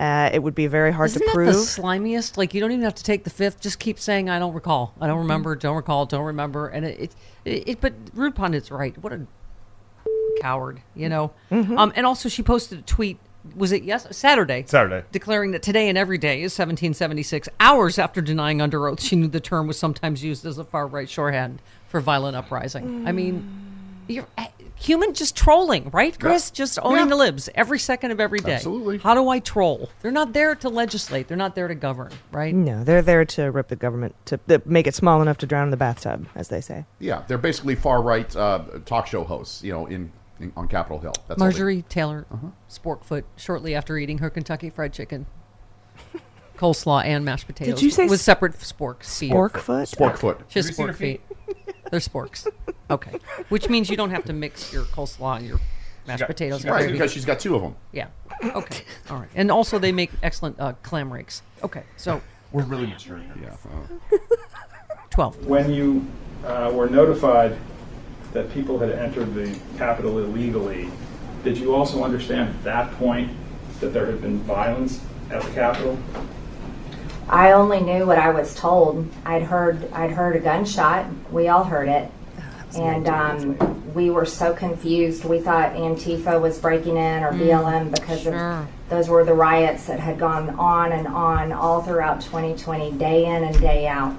Uh, 0.00 0.30
it 0.32 0.38
would 0.42 0.54
be 0.54 0.66
very 0.66 0.92
hard 0.92 1.10
Isn't 1.10 1.20
to 1.20 1.26
that 1.26 1.34
prove. 1.34 1.48
the 1.54 1.60
slimiest? 1.60 2.36
Like 2.38 2.54
you 2.54 2.60
don't 2.60 2.72
even 2.72 2.84
have 2.84 2.94
to 2.94 3.04
take 3.04 3.24
the 3.24 3.30
fifth. 3.30 3.60
Just 3.60 3.78
keep 3.78 3.98
saying, 3.98 4.30
"I 4.30 4.38
don't 4.38 4.54
recall. 4.54 4.94
I 5.00 5.06
don't 5.06 5.16
Mm-hmm. 5.16 5.22
remember. 5.22 5.56
Don't 5.56 5.76
recall. 5.76 6.06
Don't 6.06 6.24
remember." 6.24 6.68
And 6.68 6.86
it, 6.86 7.00
it, 7.00 7.14
it, 7.44 7.68
it 7.68 7.80
but 7.82 7.92
Rude 8.14 8.34
Pundit's 8.34 8.70
right. 8.70 8.96
What 8.98 9.12
a 9.12 9.26
coward, 10.40 10.80
you 10.94 11.08
know. 11.08 11.32
Mm-hmm. 11.50 11.76
Um, 11.78 11.92
and 11.96 12.06
also 12.06 12.28
she 12.28 12.42
posted 12.42 12.78
a 12.78 12.82
tweet. 12.82 13.18
Was 13.56 13.72
it 13.72 13.82
yes 13.84 14.06
Saturday? 14.16 14.64
Saturday. 14.66 15.04
declaring 15.12 15.52
that 15.52 15.62
today 15.62 15.88
and 15.88 15.96
every 15.96 16.18
day 16.18 16.42
is 16.42 16.52
1776. 16.52 17.48
Hours 17.58 17.98
after 17.98 18.20
denying 18.20 18.60
under 18.60 18.86
oath, 18.86 19.02
she 19.02 19.16
knew 19.16 19.28
the 19.28 19.40
term 19.40 19.66
was 19.66 19.78
sometimes 19.78 20.22
used 20.22 20.44
as 20.44 20.58
a 20.58 20.64
far 20.64 20.86
right 20.86 21.08
shorthand 21.08 21.60
for 21.88 22.00
violent 22.00 22.36
uprising. 22.36 23.06
I 23.06 23.12
mean, 23.12 23.69
you're 24.10 24.26
uh, 24.36 24.46
human 24.76 25.14
just 25.14 25.36
trolling, 25.36 25.90
right, 25.90 26.18
Chris? 26.18 26.50
Just 26.50 26.78
owning 26.82 27.08
the 27.08 27.16
libs 27.16 27.48
every 27.54 27.78
second 27.78 28.10
of 28.10 28.20
every 28.20 28.40
day. 28.40 28.54
Absolutely. 28.54 28.98
How 28.98 29.14
do 29.14 29.28
I 29.28 29.38
troll? 29.38 29.90
They're 30.00 30.10
not 30.10 30.32
there 30.32 30.54
to 30.56 30.68
legislate. 30.68 31.28
They're 31.28 31.36
not 31.36 31.54
there 31.54 31.68
to 31.68 31.74
govern, 31.74 32.12
right? 32.32 32.54
no, 32.54 32.82
they're 32.84 33.02
there 33.02 33.24
to 33.24 33.50
rip 33.50 33.68
the 33.68 33.76
government 33.76 34.14
to, 34.26 34.38
to 34.48 34.62
make 34.64 34.86
it 34.86 34.94
small 34.94 35.20
enough 35.22 35.38
to 35.38 35.46
drown 35.46 35.64
in 35.64 35.70
the 35.70 35.76
bathtub, 35.76 36.26
as 36.34 36.48
they 36.48 36.60
say. 36.60 36.84
Yeah, 36.98 37.22
they're 37.28 37.38
basically 37.38 37.74
far 37.74 38.02
right 38.02 38.34
uh, 38.34 38.64
talk 38.86 39.06
show 39.06 39.24
hosts, 39.24 39.62
you 39.62 39.72
know, 39.72 39.86
in, 39.86 40.10
in 40.40 40.52
on 40.56 40.68
Capitol 40.68 40.98
Hill. 40.98 41.12
That's 41.28 41.40
all 41.40 41.46
they- 41.46 41.52
Marjorie 41.52 41.82
Taylor 41.88 42.26
Sporkfoot, 42.68 43.24
shortly 43.36 43.74
after 43.74 43.96
eating 43.98 44.18
her 44.18 44.30
Kentucky 44.30 44.70
Fried 44.70 44.92
Chicken, 44.92 45.26
coleslaw 46.56 47.04
and 47.04 47.24
mashed 47.24 47.46
potatoes. 47.46 47.74
Did 47.74 47.82
you 47.82 47.90
say 47.90 48.06
with 48.06 48.20
separate 48.20 48.54
sporks? 48.54 49.18
feet. 49.18 49.32
Sporkfoot? 49.32 49.94
Sporkfoot. 49.94 50.38
She 50.48 50.58
has 50.58 50.66
Have 50.66 50.70
you 50.70 50.72
seen 50.72 50.86
her 50.88 50.92
spork 50.92 50.96
feet. 50.96 51.20
They're 51.90 52.00
sporks. 52.00 52.46
Okay. 52.90 53.18
Which 53.48 53.68
means 53.68 53.88
you 53.90 53.96
don't 53.96 54.10
have 54.10 54.24
to 54.24 54.32
mix 54.32 54.72
your 54.72 54.84
coleslaw 54.84 55.38
and 55.38 55.46
your 55.46 55.60
mashed 56.06 56.20
got- 56.20 56.26
potatoes. 56.28 56.62
and 56.64 56.72
Right, 56.72 56.80
gravy. 56.82 56.92
because 56.92 57.12
she's 57.12 57.24
got 57.24 57.40
two 57.40 57.54
of 57.56 57.62
them. 57.62 57.74
yeah. 57.92 58.06
Okay. 58.42 58.84
All 59.10 59.18
right. 59.18 59.28
And 59.34 59.50
also 59.50 59.78
they 59.78 59.92
make 59.92 60.10
excellent 60.22 60.58
uh, 60.60 60.72
clam 60.82 61.12
rakes. 61.12 61.42
Okay. 61.62 61.82
So 61.96 62.20
We're 62.52 62.62
really 62.62 62.86
mature 62.86 63.18
here. 63.18 63.34
Yeah. 63.42 64.18
12. 65.10 65.46
When 65.46 65.72
you 65.72 66.06
uh, 66.44 66.70
were 66.72 66.88
notified 66.88 67.56
that 68.32 68.50
people 68.52 68.78
had 68.78 68.90
entered 68.92 69.34
the 69.34 69.58
Capitol 69.76 70.18
illegally, 70.18 70.90
did 71.42 71.58
you 71.58 71.74
also 71.74 72.04
understand 72.04 72.48
at 72.50 72.62
that 72.64 72.92
point 72.92 73.30
that 73.80 73.92
there 73.92 74.06
had 74.06 74.20
been 74.22 74.38
violence 74.40 75.00
at 75.30 75.42
the 75.42 75.50
Capitol? 75.52 75.98
I 77.30 77.52
only 77.52 77.80
knew 77.80 78.06
what 78.06 78.18
I 78.18 78.30
was 78.30 78.56
told. 78.56 79.08
I'd 79.24 79.42
heard 79.42 79.90
I'd 79.92 80.10
heard 80.10 80.34
a 80.34 80.40
gunshot. 80.40 81.06
We 81.30 81.46
all 81.46 81.62
heard 81.62 81.88
it, 81.88 82.10
and 82.76 83.08
um, 83.08 83.94
we 83.94 84.10
were 84.10 84.26
so 84.26 84.52
confused. 84.52 85.24
We 85.24 85.38
thought 85.38 85.74
Antifa 85.74 86.40
was 86.40 86.58
breaking 86.58 86.96
in 86.96 87.22
or 87.22 87.30
BLM 87.30 87.92
because 87.92 88.22
sure. 88.22 88.34
of 88.34 88.68
those 88.88 89.08
were 89.08 89.24
the 89.24 89.32
riots 89.32 89.86
that 89.86 90.00
had 90.00 90.18
gone 90.18 90.50
on 90.50 90.90
and 90.90 91.06
on 91.06 91.52
all 91.52 91.82
throughout 91.82 92.20
2020, 92.20 92.92
day 92.92 93.26
in 93.26 93.44
and 93.44 93.60
day 93.60 93.86
out. 93.86 94.16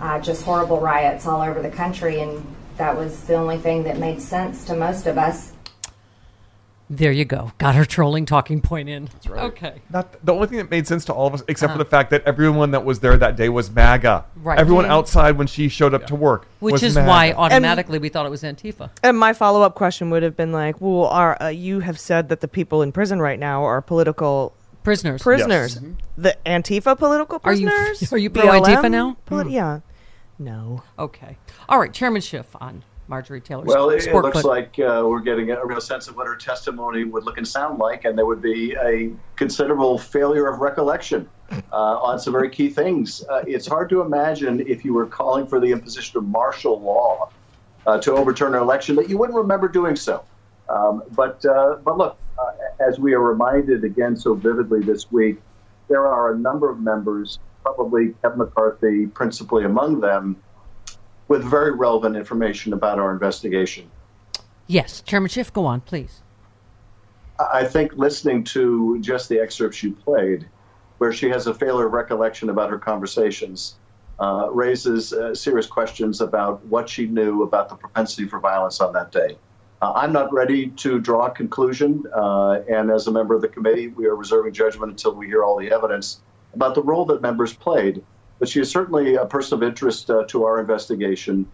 Uh, 0.00 0.18
just 0.18 0.42
horrible 0.42 0.80
riots 0.80 1.26
all 1.26 1.42
over 1.42 1.62
the 1.62 1.70
country, 1.70 2.18
and 2.20 2.44
that 2.78 2.96
was 2.96 3.20
the 3.24 3.34
only 3.34 3.58
thing 3.58 3.84
that 3.84 3.98
made 3.98 4.20
sense 4.20 4.64
to 4.64 4.74
most 4.74 5.06
of 5.06 5.18
us. 5.18 5.49
There 6.92 7.12
you 7.12 7.24
go. 7.24 7.52
Got 7.58 7.76
her 7.76 7.84
trolling 7.84 8.26
talking 8.26 8.60
point 8.60 8.88
in. 8.88 9.04
That's 9.04 9.28
right. 9.28 9.44
Okay. 9.44 9.80
Not 9.92 10.12
the 10.26 10.34
only 10.34 10.48
thing 10.48 10.58
that 10.58 10.70
made 10.72 10.88
sense 10.88 11.04
to 11.04 11.12
all 11.14 11.28
of 11.28 11.34
us, 11.34 11.42
except 11.46 11.70
for 11.72 11.78
the 11.78 11.84
fact 11.84 12.10
that 12.10 12.24
everyone 12.24 12.72
that 12.72 12.84
was 12.84 12.98
there 12.98 13.16
that 13.16 13.36
day 13.36 13.48
was 13.48 13.70
MAGA. 13.70 14.08
Uh-huh. 14.10 14.22
Right. 14.42 14.58
Everyone 14.58 14.86
outside 14.86 15.38
when 15.38 15.46
she 15.46 15.68
showed 15.68 15.94
up 15.94 16.08
to 16.08 16.16
work, 16.16 16.48
Which 16.58 16.72
was 16.72 16.82
is 16.82 16.96
MAGA. 16.96 17.08
why 17.08 17.32
automatically 17.32 18.00
we 18.00 18.08
thought 18.08 18.26
it 18.26 18.30
was 18.30 18.42
Antifa. 18.42 18.90
And 19.04 19.16
my 19.16 19.32
follow 19.34 19.62
up 19.62 19.76
question 19.76 20.10
would 20.10 20.24
have 20.24 20.36
been 20.36 20.50
like, 20.50 20.80
well, 20.80 21.06
are, 21.06 21.40
uh, 21.40 21.46
you 21.48 21.78
have 21.78 21.96
said 21.98 22.28
that 22.30 22.40
the 22.40 22.48
people 22.48 22.82
in 22.82 22.90
prison 22.90 23.20
right 23.22 23.38
now 23.38 23.62
are 23.62 23.80
political 23.80 24.52
Prisoners. 24.82 25.22
prisoners. 25.22 25.76
Yes. 25.80 25.92
The 26.18 26.36
Antifa 26.44 26.98
political 26.98 27.38
prisoners? 27.38 27.70
Are 27.72 27.76
you- 27.82 27.86
prisoners? 27.86 28.12
are 28.14 28.18
you 28.18 28.30
pro-Antifa 28.30 28.90
now? 28.90 29.16
Poli- 29.26 29.54
Yeah. 29.54 29.80
No. 30.40 30.82
Okay. 30.98 31.36
All 31.68 31.78
right. 31.78 31.92
Chairman 31.92 32.20
Schiff 32.22 32.56
on 32.60 32.82
Marjorie 33.10 33.40
Taylor's 33.40 33.66
Well, 33.66 33.90
it, 33.90 34.06
it 34.06 34.14
looks 34.14 34.40
clip. 34.40 34.44
like 34.44 34.78
uh, 34.78 35.02
we're 35.04 35.20
getting 35.20 35.50
a 35.50 35.66
real 35.66 35.80
sense 35.80 36.06
of 36.06 36.16
what 36.16 36.28
her 36.28 36.36
testimony 36.36 37.02
would 37.02 37.24
look 37.24 37.38
and 37.38 37.46
sound 37.46 37.80
like, 37.80 38.04
and 38.04 38.16
there 38.16 38.24
would 38.24 38.40
be 38.40 38.74
a 38.76 39.10
considerable 39.34 39.98
failure 39.98 40.46
of 40.46 40.60
recollection 40.60 41.28
uh, 41.50 41.74
on 41.74 42.20
some 42.20 42.32
very 42.32 42.48
key 42.48 42.70
things. 42.70 43.24
Uh, 43.28 43.42
it's 43.48 43.66
hard 43.66 43.90
to 43.90 44.00
imagine 44.00 44.64
if 44.66 44.84
you 44.84 44.94
were 44.94 45.06
calling 45.06 45.44
for 45.44 45.58
the 45.58 45.66
imposition 45.72 46.18
of 46.18 46.24
martial 46.24 46.80
law 46.80 47.30
uh, 47.86 47.98
to 47.98 48.12
overturn 48.12 48.54
an 48.54 48.62
election 48.62 48.94
that 48.94 49.10
you 49.10 49.18
wouldn't 49.18 49.36
remember 49.36 49.66
doing 49.66 49.96
so. 49.96 50.24
Um, 50.68 51.02
but 51.10 51.44
uh, 51.44 51.78
but 51.82 51.98
look, 51.98 52.16
uh, 52.38 52.52
as 52.88 53.00
we 53.00 53.12
are 53.12 53.20
reminded 53.20 53.82
again 53.82 54.16
so 54.16 54.34
vividly 54.34 54.82
this 54.82 55.10
week, 55.10 55.40
there 55.88 56.06
are 56.06 56.32
a 56.32 56.38
number 56.38 56.70
of 56.70 56.78
members, 56.78 57.40
probably 57.64 58.14
Kevin 58.22 58.38
McCarthy 58.38 59.08
principally 59.08 59.64
among 59.64 59.98
them, 59.98 60.40
with 61.30 61.44
very 61.44 61.70
relevant 61.70 62.16
information 62.16 62.72
about 62.72 62.98
our 62.98 63.12
investigation. 63.12 63.88
Yes, 64.66 65.00
Chairman 65.00 65.30
Schiff, 65.30 65.52
go 65.52 65.64
on, 65.64 65.80
please. 65.80 66.22
I 67.38 67.64
think 67.64 67.92
listening 67.94 68.42
to 68.44 69.00
just 69.00 69.28
the 69.28 69.38
excerpts 69.38 69.80
you 69.82 69.92
played, 69.92 70.48
where 70.98 71.12
she 71.12 71.28
has 71.28 71.46
a 71.46 71.54
failure 71.54 71.86
of 71.86 71.92
recollection 71.92 72.50
about 72.50 72.68
her 72.68 72.78
conversations, 72.78 73.76
uh, 74.18 74.48
raises 74.50 75.12
uh, 75.12 75.32
serious 75.32 75.66
questions 75.66 76.20
about 76.20 76.66
what 76.66 76.88
she 76.88 77.06
knew 77.06 77.44
about 77.44 77.68
the 77.68 77.76
propensity 77.76 78.26
for 78.26 78.40
violence 78.40 78.80
on 78.80 78.92
that 78.92 79.12
day. 79.12 79.38
Uh, 79.80 79.92
I'm 79.94 80.12
not 80.12 80.32
ready 80.32 80.66
to 80.70 80.98
draw 80.98 81.26
a 81.26 81.30
conclusion, 81.30 82.04
uh, 82.12 82.60
and 82.68 82.90
as 82.90 83.06
a 83.06 83.12
member 83.12 83.34
of 83.36 83.40
the 83.40 83.48
committee, 83.48 83.86
we 83.86 84.06
are 84.06 84.16
reserving 84.16 84.52
judgment 84.52 84.90
until 84.90 85.14
we 85.14 85.28
hear 85.28 85.44
all 85.44 85.56
the 85.56 85.70
evidence 85.70 86.22
about 86.54 86.74
the 86.74 86.82
role 86.82 87.04
that 87.06 87.22
members 87.22 87.52
played. 87.54 88.02
But 88.40 88.48
she 88.48 88.58
is 88.60 88.70
certainly 88.70 89.14
a 89.14 89.26
person 89.26 89.58
of 89.58 89.62
interest 89.62 90.10
uh, 90.10 90.24
to 90.28 90.44
our 90.44 90.58
investigation. 90.60 91.46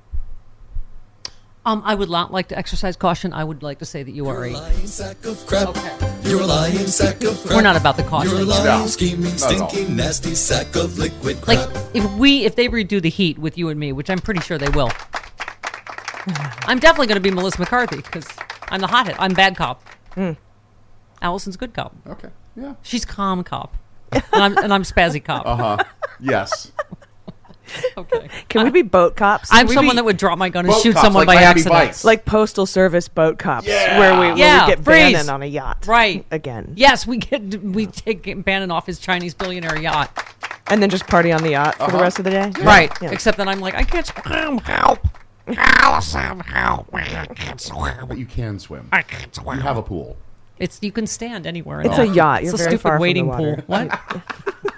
Um, 1.67 1.83
I 1.85 1.97
would 1.97 2.09
not 2.09 2.33
like 2.33 2.47
to 2.49 2.57
exercise 2.57 2.95
caution. 2.97 3.33
I 3.33 3.43
would 3.43 3.65
like 3.65 3.81
to 3.81 3.85
say 3.85 4.05
that 4.05 4.13
you 4.13 4.29
are 4.29 4.45
a. 4.45 4.55
sack 4.87 5.25
of 5.27 5.45
crap. 5.47 5.77
You're 6.23 6.43
a 6.43 6.47
lying 6.47 6.87
sack 6.87 7.25
of 7.25 7.37
crap. 7.43 7.57
We're 7.57 7.63
not 7.63 7.77
about 7.77 7.97
the 7.97 8.05
caution. 8.05 8.31
You're 8.31 8.43
a 8.43 8.45
lying, 8.45 8.65
No. 8.83 8.87
scheming, 8.87 9.27
at 9.33 9.43
all. 9.43 9.69
stinking, 9.69 9.97
nasty 9.97 10.37
sack 10.37 10.77
of 10.77 10.97
liquid 10.97 11.45
Like 11.49 11.69
if 11.93 12.09
we 12.13 12.45
if 12.45 12.55
they 12.55 12.69
redo 12.69 13.03
the 13.03 13.11
heat 13.11 13.37
with 13.37 13.59
you 13.59 13.69
and 13.69 13.81
me, 13.81 13.91
which 13.91 14.09
I'm 14.09 14.21
pretty 14.21 14.41
sure 14.43 14.59
they 14.59 14.69
will. 14.69 14.91
I'm 16.69 16.79
definitely 16.79 17.09
going 17.09 17.17
to 17.17 17.21
be 17.21 17.31
Melissa 17.33 17.59
McCarthy 17.61 17.97
because 17.97 18.27
I'm 18.69 18.81
the 18.81 18.87
hothead. 18.87 19.17
I'm 19.19 19.33
bad 19.33 19.57
cop. 19.57 19.83
Allison's 21.21 21.57
good 21.57 21.75
cop. 21.75 21.97
Okay. 22.07 22.29
Yeah. 22.57 22.75
She's 22.83 23.05
calm 23.05 23.43
cop, 23.43 23.77
and 24.13 24.23
I'm 24.33 24.57
and 24.59 24.73
I'm 24.73 24.83
spazzy 24.85 25.23
cop. 25.23 25.47
Uh 25.47 25.57
huh. 25.57 25.77
Yes. 26.21 26.73
okay. 27.97 28.29
Can 28.49 28.65
we 28.65 28.71
be 28.71 28.83
boat 28.83 29.17
cops? 29.17 29.49
I'm 29.53 29.61
Can 29.61 29.69
we 29.69 29.75
someone 29.75 29.95
be- 29.95 29.97
that 29.99 30.05
would 30.05 30.17
drop 30.17 30.39
my 30.39 30.49
gun 30.49 30.65
and 30.67 30.73
Boat 30.75 30.83
shoot 30.83 30.93
cops, 30.95 31.05
someone 31.05 31.27
like 31.27 31.27
by 31.27 31.35
Miami 31.43 31.61
accident. 31.61 31.75
Vice. 31.75 32.05
like 32.05 32.25
postal 32.25 32.67
service 32.67 33.09
boat 33.09 33.39
cops, 33.39 33.67
Yeah. 33.67 33.99
where 33.99 34.13
we, 34.15 34.19
where 34.29 34.37
Yeah, 34.37 34.67
we 34.67 34.73
get 34.75 34.85
freeze. 34.85 35.13
Bannon 35.15 35.31
on 35.31 35.43
a 35.43 35.47
yacht, 35.47 35.85
Right. 35.87 36.25
Again, 36.31 36.73
Yes, 36.77 37.07
we 37.07 37.17
get 37.19 37.43
we 37.63 37.87
take 37.87 38.45
Bannon 38.45 38.71
off 38.71 38.87
his 38.87 38.99
Chinese 38.99 39.35
billionaire 39.35 39.79
yacht. 39.79 40.11
and 40.69 40.83
then 40.83 40.91
just 40.91 41.07
party 41.07 41.33
on 41.33 41.43
the 41.43 41.51
yacht 41.51 41.75
for 41.77 41.87
the 41.87 41.95
Uh-huh. 41.95 42.03
rest 42.03 42.19
of 42.19 42.25
the 42.25 42.31
day. 42.31 42.53
Right. 42.63 42.93
Yeah. 43.01 43.11
Except 43.11 43.37
that 43.39 43.49
I'm 43.49 43.61
like 43.61 43.75
I 43.75 43.83
can't 43.85 44.07
swim. 44.07 44.59
Help. 44.59 45.01
Allison, 45.57 46.41
help 46.41 46.93
me! 46.93 47.03
I 47.03 47.27
can't 47.27 47.61
swim. 47.61 48.07
But 48.09 48.19
you 48.19 48.27
can 48.27 48.59
swim. 48.59 48.89
I 48.91 49.03
can't 49.03 49.33
swim. 49.33 49.59
You 49.59 49.63
have 49.63 49.77
a 49.77 49.83
pool. 49.83 50.17
It's 50.59 50.79
you 50.83 50.91
can 50.91 51.07
stand 51.07 51.47
anywhere. 51.47 51.81
in 51.83 51.87
It's 51.87 51.97
that. 51.99 52.09
a 52.09 52.13
yacht. 52.13 52.43
You're 52.43 52.55
it's 52.55 52.61
a 52.63 52.65
very 52.65 52.71
stupid 52.79 52.83
far 52.83 52.93
from 52.95 52.99
the 52.99 53.03
waiting 53.03 53.27
water. 53.29 53.63
pool. 53.65 53.65
What? 53.69 54.23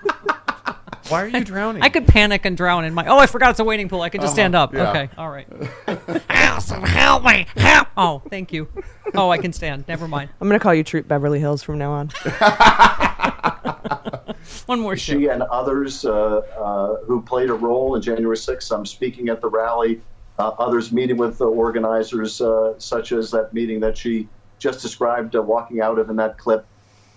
Why 1.08 1.22
are 1.22 1.28
you 1.28 1.44
drowning? 1.44 1.82
I 1.82 1.88
could 1.88 2.06
panic 2.06 2.44
and 2.44 2.56
drown 2.56 2.84
in 2.84 2.94
my. 2.94 3.06
Oh, 3.06 3.18
I 3.18 3.26
forgot 3.26 3.50
it's 3.50 3.60
a 3.60 3.64
waiting 3.64 3.88
pool. 3.88 4.02
I 4.02 4.08
can 4.08 4.20
just 4.20 4.32
Uh-huh, 4.32 4.36
stand 4.36 4.54
up. 4.54 4.74
yeah. 4.74 4.90
Okay, 4.90 5.10
all 5.16 5.30
right. 5.30 5.46
Allison, 6.28 6.82
help 6.82 7.24
me! 7.24 7.46
Help! 7.56 7.88
Oh, 7.96 8.22
thank 8.30 8.52
you. 8.52 8.68
Oh, 9.14 9.30
I 9.30 9.38
can 9.38 9.52
stand. 9.52 9.84
Never 9.88 10.06
mind. 10.06 10.30
I'm 10.40 10.48
gonna 10.48 10.60
call 10.60 10.74
you 10.74 10.84
Troop 10.84 11.08
Beverly 11.08 11.40
Hills 11.40 11.62
from 11.62 11.78
now 11.78 11.92
on. 11.92 12.10
One 14.66 14.80
more 14.80 14.96
she 14.96 15.22
shit. 15.22 15.30
and 15.30 15.42
others 15.44 16.04
uh, 16.04 16.38
uh, 16.58 16.96
who 17.06 17.22
played 17.22 17.48
a 17.48 17.54
role 17.54 17.94
in 17.94 18.02
January 18.02 18.36
6th, 18.36 18.62
some 18.62 18.84
speaking 18.84 19.30
at 19.30 19.40
the 19.40 19.48
rally, 19.48 20.02
uh, 20.38 20.48
others 20.58 20.92
meeting 20.92 21.16
with 21.16 21.38
the 21.38 21.46
organizers, 21.46 22.40
uh, 22.42 22.74
such 22.78 23.12
as 23.12 23.30
that 23.30 23.54
meeting 23.54 23.80
that 23.80 23.96
she 23.96 24.28
just 24.58 24.82
described 24.82 25.36
uh, 25.36 25.42
walking 25.42 25.80
out 25.80 25.98
of 25.98 26.10
in 26.10 26.16
that 26.16 26.36
clip. 26.38 26.66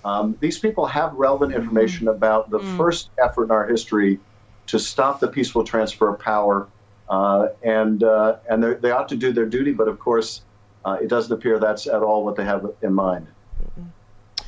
Um, 0.04 0.36
these 0.40 0.58
people 0.60 0.86
have 0.88 1.14
relevant 1.14 1.54
information 1.54 2.08
about 2.08 2.50
the 2.50 2.60
first 2.78 3.10
effort 3.24 3.46
in 3.46 3.52
our 3.52 3.68
history 3.68 4.20
to 4.68 4.80
stop 4.80 5.20
the 5.20 5.28
peaceful 5.28 5.64
transfer 5.64 6.10
of 6.10 6.20
power, 6.20 6.68
uh, 7.10 7.50
and 7.64 8.04
uh, 8.04 8.38
and 8.50 8.64
they're- 8.64 8.94
ought 8.94 9.10
to 9.10 9.16
do 9.16 9.32
their 9.32 9.46
duty. 9.46 9.74
But 9.74 9.88
of 9.88 10.00
course, 10.00 10.42
uh, 10.86 10.98
it 11.02 11.08
doesn't 11.08 11.32
appear 11.32 11.60
that's 11.60 11.88
at 11.88 12.02
all 12.02 12.24
what 12.26 12.36
they 12.36 12.46
have 12.46 12.66
in 12.82 12.94
mind. 12.94 13.28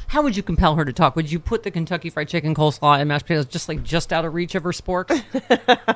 How 0.07 0.21
would 0.21 0.37
you 0.37 0.43
compel 0.43 0.75
her 0.75 0.85
to 0.85 0.93
talk? 0.93 1.15
Would 1.15 1.31
you 1.31 1.39
put 1.39 1.63
the 1.63 1.71
Kentucky 1.71 2.11
Fried 2.11 2.27
Chicken 2.27 2.53
coleslaw 2.53 2.99
and 2.99 3.09
mashed 3.09 3.25
potatoes 3.25 3.47
just 3.47 3.67
like 3.67 3.81
just 3.83 4.13
out 4.13 4.25
of 4.25 4.35
reach 4.35 4.53
of 4.53 4.63
her 4.63 4.71
sporks? 4.71 5.23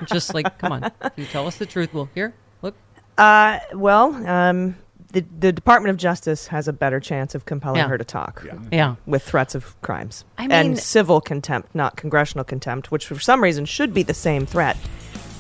just 0.08 0.34
like, 0.34 0.58
come 0.58 0.72
on, 0.72 0.82
Can 0.82 1.12
you 1.18 1.26
tell 1.26 1.46
us 1.46 1.58
the 1.58 1.68
truth. 1.68 1.94
Well, 1.94 2.10
here, 2.16 2.34
look. 2.64 2.74
Uh, 3.18 3.60
well, 3.74 4.16
um, 4.28 4.76
the 5.12 5.26
the 5.40 5.52
Department 5.52 5.90
of 5.90 5.98
Justice 5.98 6.48
has 6.48 6.68
a 6.68 6.74
better 6.74 7.00
chance 7.00 7.34
of 7.36 7.46
compelling 7.46 7.80
Yeah. 7.80 7.88
her 7.88 7.98
to 7.98 8.04
talk. 8.04 8.46
Yeah. 8.72 8.96
With 9.06 9.24
threats 9.24 9.56
of 9.56 9.80
crimes 9.82 10.26
I 10.38 10.44
mean- 10.44 10.52
and 10.52 10.80
civil 10.80 11.22
contempt, 11.22 11.74
not 11.74 11.96
congressional 11.96 12.44
contempt, 12.44 12.92
which 12.92 13.06
for 13.08 13.20
some 13.20 13.42
reason 13.42 13.66
should 13.66 13.94
be 13.94 14.04
the 14.04 14.14
same 14.14 14.46
threat 14.46 14.78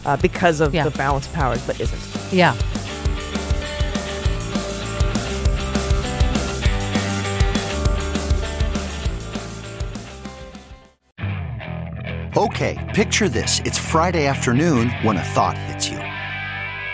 uh, 0.05 0.15
because 0.17 0.61
of 0.61 0.73
Yeah. 0.73 0.83
the 0.85 0.91
balance 0.97 1.27
of 1.27 1.33
powers, 1.33 1.61
but 1.67 1.79
isn't. 1.81 2.01
Yeah. 2.33 2.55
Okay, 12.35 12.77
picture 12.93 13.29
this. 13.29 13.61
It's 13.65 13.77
Friday 13.79 14.27
afternoon 14.27 14.89
when 15.01 15.17
a 15.17 15.23
thought 15.23 15.57
hits 15.57 15.89
you. 15.89 15.97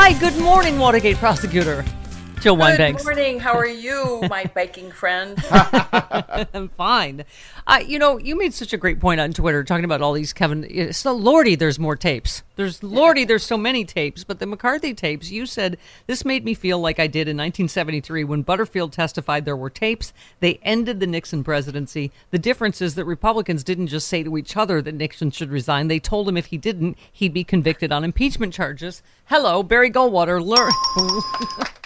Hi. 0.00 0.12
Good 0.12 0.38
morning, 0.38 0.78
Watergate 0.78 1.16
prosecutor. 1.16 1.84
Jill 2.40 2.54
Good 2.54 2.60
Wine-Banks. 2.60 3.04
morning. 3.04 3.40
How 3.40 3.54
are 3.54 3.66
you, 3.66 4.22
my 4.28 4.44
biking 4.54 4.90
friend? 4.92 5.36
I'm 6.54 6.68
fine. 6.70 7.24
Uh, 7.66 7.80
you 7.84 7.98
know, 7.98 8.18
you 8.18 8.36
made 8.36 8.54
such 8.54 8.72
a 8.72 8.76
great 8.76 9.00
point 9.00 9.20
on 9.20 9.32
Twitter 9.32 9.64
talking 9.64 9.84
about 9.84 10.00
all 10.00 10.12
these 10.12 10.32
Kevin. 10.32 10.92
So, 10.92 11.12
Lordy, 11.12 11.54
there's 11.54 11.78
more 11.78 11.96
tapes. 11.96 12.42
There's 12.56 12.82
Lordy, 12.82 13.24
there's 13.24 13.44
so 13.44 13.58
many 13.58 13.84
tapes. 13.84 14.24
But 14.24 14.38
the 14.38 14.46
McCarthy 14.46 14.94
tapes, 14.94 15.30
you 15.30 15.46
said 15.46 15.78
this 16.06 16.24
made 16.24 16.44
me 16.44 16.54
feel 16.54 16.80
like 16.80 16.98
I 16.98 17.06
did 17.06 17.28
in 17.28 17.36
1973 17.36 18.24
when 18.24 18.42
Butterfield 18.42 18.92
testified 18.92 19.44
there 19.44 19.56
were 19.56 19.70
tapes. 19.70 20.12
They 20.40 20.60
ended 20.62 21.00
the 21.00 21.06
Nixon 21.06 21.42
presidency. 21.44 22.12
The 22.30 22.38
difference 22.38 22.80
is 22.80 22.94
that 22.94 23.04
Republicans 23.04 23.64
didn't 23.64 23.88
just 23.88 24.08
say 24.08 24.22
to 24.22 24.36
each 24.36 24.56
other 24.56 24.80
that 24.82 24.94
Nixon 24.94 25.30
should 25.30 25.50
resign. 25.50 25.88
They 25.88 26.00
told 26.00 26.28
him 26.28 26.36
if 26.36 26.46
he 26.46 26.56
didn't, 26.56 26.96
he'd 27.12 27.34
be 27.34 27.44
convicted 27.44 27.92
on 27.92 28.04
impeachment 28.04 28.54
charges. 28.54 29.02
Hello, 29.26 29.62
Barry 29.62 29.90
Goldwater. 29.90 30.44
Learn. 30.44 30.72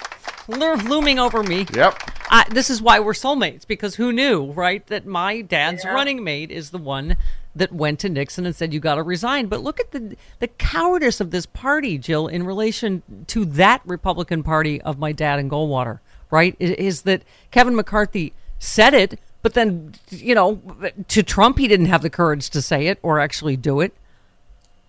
lo- 0.57 0.75
looming 0.75 1.19
over 1.19 1.43
me. 1.43 1.67
Yep. 1.75 1.99
Uh, 2.31 2.45
this 2.51 2.71
is 2.71 2.81
why 2.81 2.99
we're 2.99 3.13
soulmates 3.13 3.67
because 3.67 3.97
who 3.97 4.13
knew, 4.13 4.53
right? 4.53 4.87
That 4.87 5.05
my 5.07 5.43
dad's 5.43 5.85
Yeah. 5.85 5.93
running 5.93 6.25
mate 6.25 6.51
is 6.51 6.71
the 6.71 6.79
one 6.79 7.17
that 7.55 7.71
went 7.73 7.99
to 8.01 8.09
Nixon 8.09 8.47
and 8.47 8.57
said, 8.57 8.73
you 8.73 8.81
got 8.81 8.95
to 8.95 9.03
resign. 9.03 9.47
But 9.47 9.63
look 9.63 9.79
at 9.79 9.91
the, 9.91 10.17
the 10.39 10.49
cowardice 10.49 11.21
of 11.21 11.31
this 11.31 11.45
party, 11.45 11.99
Jill, 11.99 12.27
in 12.27 12.45
relation 12.45 13.03
to 13.27 13.45
that 13.45 13.83
Republican 13.85 14.43
Party 14.43 14.81
of 14.81 14.99
my 14.99 15.13
dad 15.13 15.39
in 15.39 15.51
Goldwater, 15.51 15.99
right? 16.31 16.57
Is, 16.59 16.71
is 16.71 17.03
that 17.03 17.23
Kevin 17.51 17.77
McCarthy 17.77 18.33
said 18.59 18.95
it, 18.95 19.21
but 19.43 19.53
then, 19.53 19.93
you 20.09 20.35
know, 20.35 20.63
to 21.09 21.23
Trump, 21.23 21.59
he 21.59 21.69
didn't 21.69 21.87
have 21.87 22.01
the 22.01 22.09
courage 22.09 22.49
to 22.51 22.63
say 22.63 22.87
it 22.87 22.99
or 23.03 23.21
actually 23.21 23.57
do 23.57 23.81
it. 23.81 23.93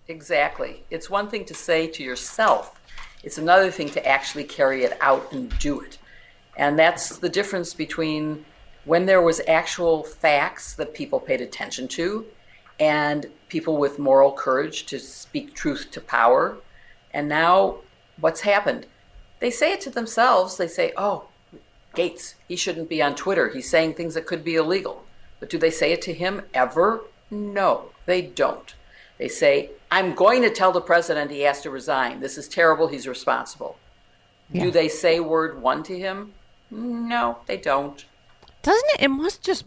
Exactly. 0.08 0.84
It's 0.90 1.10
one 1.10 1.28
thing 1.28 1.44
to 1.46 1.54
say 1.54 1.86
to 1.88 2.02
yourself, 2.02 2.80
it's 3.24 3.38
another 3.38 3.70
thing 3.70 3.88
to 3.90 4.06
actually 4.06 4.44
carry 4.44 4.84
it 4.84 4.96
out 5.00 5.32
and 5.32 5.56
do 5.58 5.80
it. 5.80 5.98
And 6.56 6.78
that's 6.78 7.18
the 7.18 7.28
difference 7.28 7.74
between 7.74 8.44
when 8.84 9.06
there 9.06 9.22
was 9.22 9.40
actual 9.48 10.04
facts 10.04 10.74
that 10.74 10.94
people 10.94 11.18
paid 11.18 11.40
attention 11.40 11.88
to 11.88 12.26
and 12.78 13.26
people 13.48 13.78
with 13.78 13.98
moral 13.98 14.30
courage 14.30 14.84
to 14.86 14.98
speak 14.98 15.54
truth 15.54 15.88
to 15.92 16.00
power. 16.00 16.56
And 17.12 17.28
now 17.28 17.78
what's 18.20 18.42
happened? 18.42 18.86
They 19.40 19.50
say 19.50 19.72
it 19.72 19.80
to 19.82 19.90
themselves. 19.90 20.56
They 20.56 20.68
say, 20.68 20.92
oh, 20.96 21.24
Gaetz, 21.94 22.34
he 22.46 22.56
shouldn't 22.56 22.88
be 22.88 23.00
on 23.00 23.14
Twitter. 23.14 23.48
He's 23.48 23.70
saying 23.70 23.94
things 23.94 24.14
that 24.14 24.26
could 24.26 24.44
be 24.44 24.56
illegal. 24.56 25.04
But 25.40 25.48
do 25.50 25.58
they 25.58 25.70
say 25.70 25.92
it 25.92 26.02
to 26.02 26.12
him 26.12 26.42
ever? 26.52 27.02
No, 27.30 27.90
they 28.06 28.20
don't. 28.22 28.74
They 29.18 29.28
say, 29.28 29.70
I'm 29.94 30.12
going 30.16 30.42
to 30.42 30.50
tell 30.50 30.72
the 30.72 30.80
president 30.80 31.30
he 31.30 31.42
has 31.42 31.60
to 31.60 31.70
resign. 31.70 32.18
This 32.18 32.36
is 32.36 32.48
terrible. 32.48 32.88
He's 32.88 33.06
responsible. 33.06 33.78
Yeah. 34.50 34.64
Do 34.64 34.70
they 34.72 34.88
say 34.88 35.20
word 35.20 35.62
one 35.62 35.84
to 35.84 35.96
him? 35.96 36.32
No, 36.68 37.38
they 37.46 37.58
don't. 37.58 38.04
Doesn't 38.64 38.90
it? 38.94 39.02
It 39.02 39.08
must 39.08 39.42
just. 39.42 39.62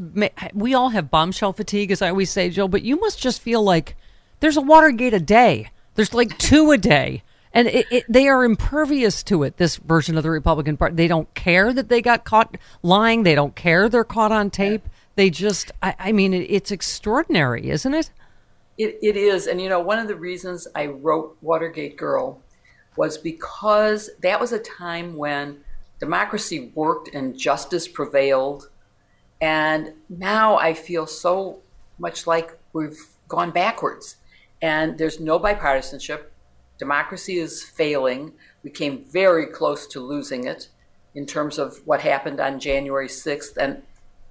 We 0.54 0.74
all 0.74 0.90
have 0.90 1.10
bombshell 1.10 1.54
fatigue, 1.54 1.92
as 1.92 2.02
I 2.02 2.10
always 2.10 2.30
say, 2.30 2.50
Jill. 2.50 2.68
But 2.68 2.84
you 2.84 3.00
must 3.00 3.22
just 3.22 3.42
feel 3.42 3.63
like 3.63 3.96
there's 4.42 4.58
a 4.58 4.62
Watergate 4.62 5.13
a 5.13 5.22
day. 5.22 5.70
There's 5.96 6.13
like 6.13 6.38
two 6.38 6.72
a 6.72 6.78
day, 6.78 7.24
and 7.54 7.70
it, 7.70 7.86
it, 7.90 8.04
they 8.10 8.28
are 8.28 8.44
impervious 8.44 9.24
to 9.24 9.44
it. 9.44 9.56
This 9.56 9.78
version 9.78 10.18
of 10.18 10.24
the 10.24 10.30
Republican 10.30 10.76
Party, 10.76 10.96
they 10.96 11.08
don't 11.08 11.34
care 11.36 11.72
that 11.72 11.88
they 11.88 12.02
got 12.02 12.26
caught 12.26 12.58
lying. 12.84 13.24
They 13.24 13.34
don't 13.34 13.56
care 13.56 13.88
they're 13.88 14.04
caught 14.04 14.34
on 14.34 14.50
tape. 14.50 14.90
They 15.16 15.30
just. 15.30 15.72
I, 15.82 15.96
I 15.98 16.12
mean, 16.12 16.34
it, 16.34 16.48
it's 16.50 16.72
extraordinary, 16.72 17.70
isn't 17.70 17.94
it? 17.94 18.12
It, 18.78 19.00
it 19.02 19.18
is. 19.18 19.48
And 19.48 19.60
you 19.60 19.70
know, 19.70 19.80
one 19.80 20.00
of 20.00 20.08
the 20.08 20.16
reasons 20.16 20.68
I 20.76 20.88
wrote 20.88 21.38
Watergate 21.42 21.98
Girl 21.98 22.42
was 22.96 23.18
because 23.18 24.10
that 24.22 24.40
was 24.40 24.52
a 24.52 24.60
time 24.60 25.16
when 25.16 25.60
democracy 26.00 26.72
worked 26.76 27.13
and 27.13 27.38
justice 27.38 27.88
prevailed. 27.88 28.70
And 29.42 29.94
now 30.10 30.58
I 30.58 30.74
feel 30.74 31.06
so 31.06 31.60
much 32.00 32.28
like 32.28 32.58
we've 32.74 33.00
gone 33.28 33.52
backwards. 33.52 34.18
And 34.62 34.98
there's 34.98 35.20
no 35.20 35.40
bipartisanship. 35.40 36.24
Democracy 36.78 37.38
is 37.38 37.63
failing. 37.63 38.34
We 38.63 38.70
came 38.70 39.06
very 39.06 39.46
close 39.48 39.88
to 39.88 40.00
losing 40.00 40.46
it 40.46 40.70
in 41.16 41.26
terms 41.26 41.58
of 41.58 41.78
what 41.86 42.02
happened 42.02 42.40
on 42.40 42.60
January 42.60 43.08
6th, 43.08 43.58
and 43.58 43.82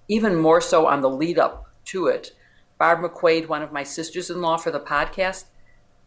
even 0.09 0.37
more 0.37 0.61
so 0.61 0.87
on 0.87 1.01
the 1.01 1.11
lead 1.11 1.39
up 1.39 1.69
to 1.87 2.07
it. 2.07 2.33
Barb 2.79 3.01
McQuade, 3.01 3.49
one 3.49 3.63
of 3.63 3.73
my 3.73 3.83
sisters 3.83 4.29
in 4.29 4.43
law 4.43 4.59
for 4.59 4.71
the 4.71 4.81
podcast, 4.81 5.45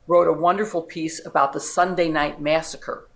wrote 0.07 0.27
a 0.27 0.33
wonderful 0.33 0.81
piece 0.81 1.23
about 1.25 1.53
the 1.53 1.59
Sunday 1.59 2.09
night 2.09 2.41
massacre, 2.41 3.09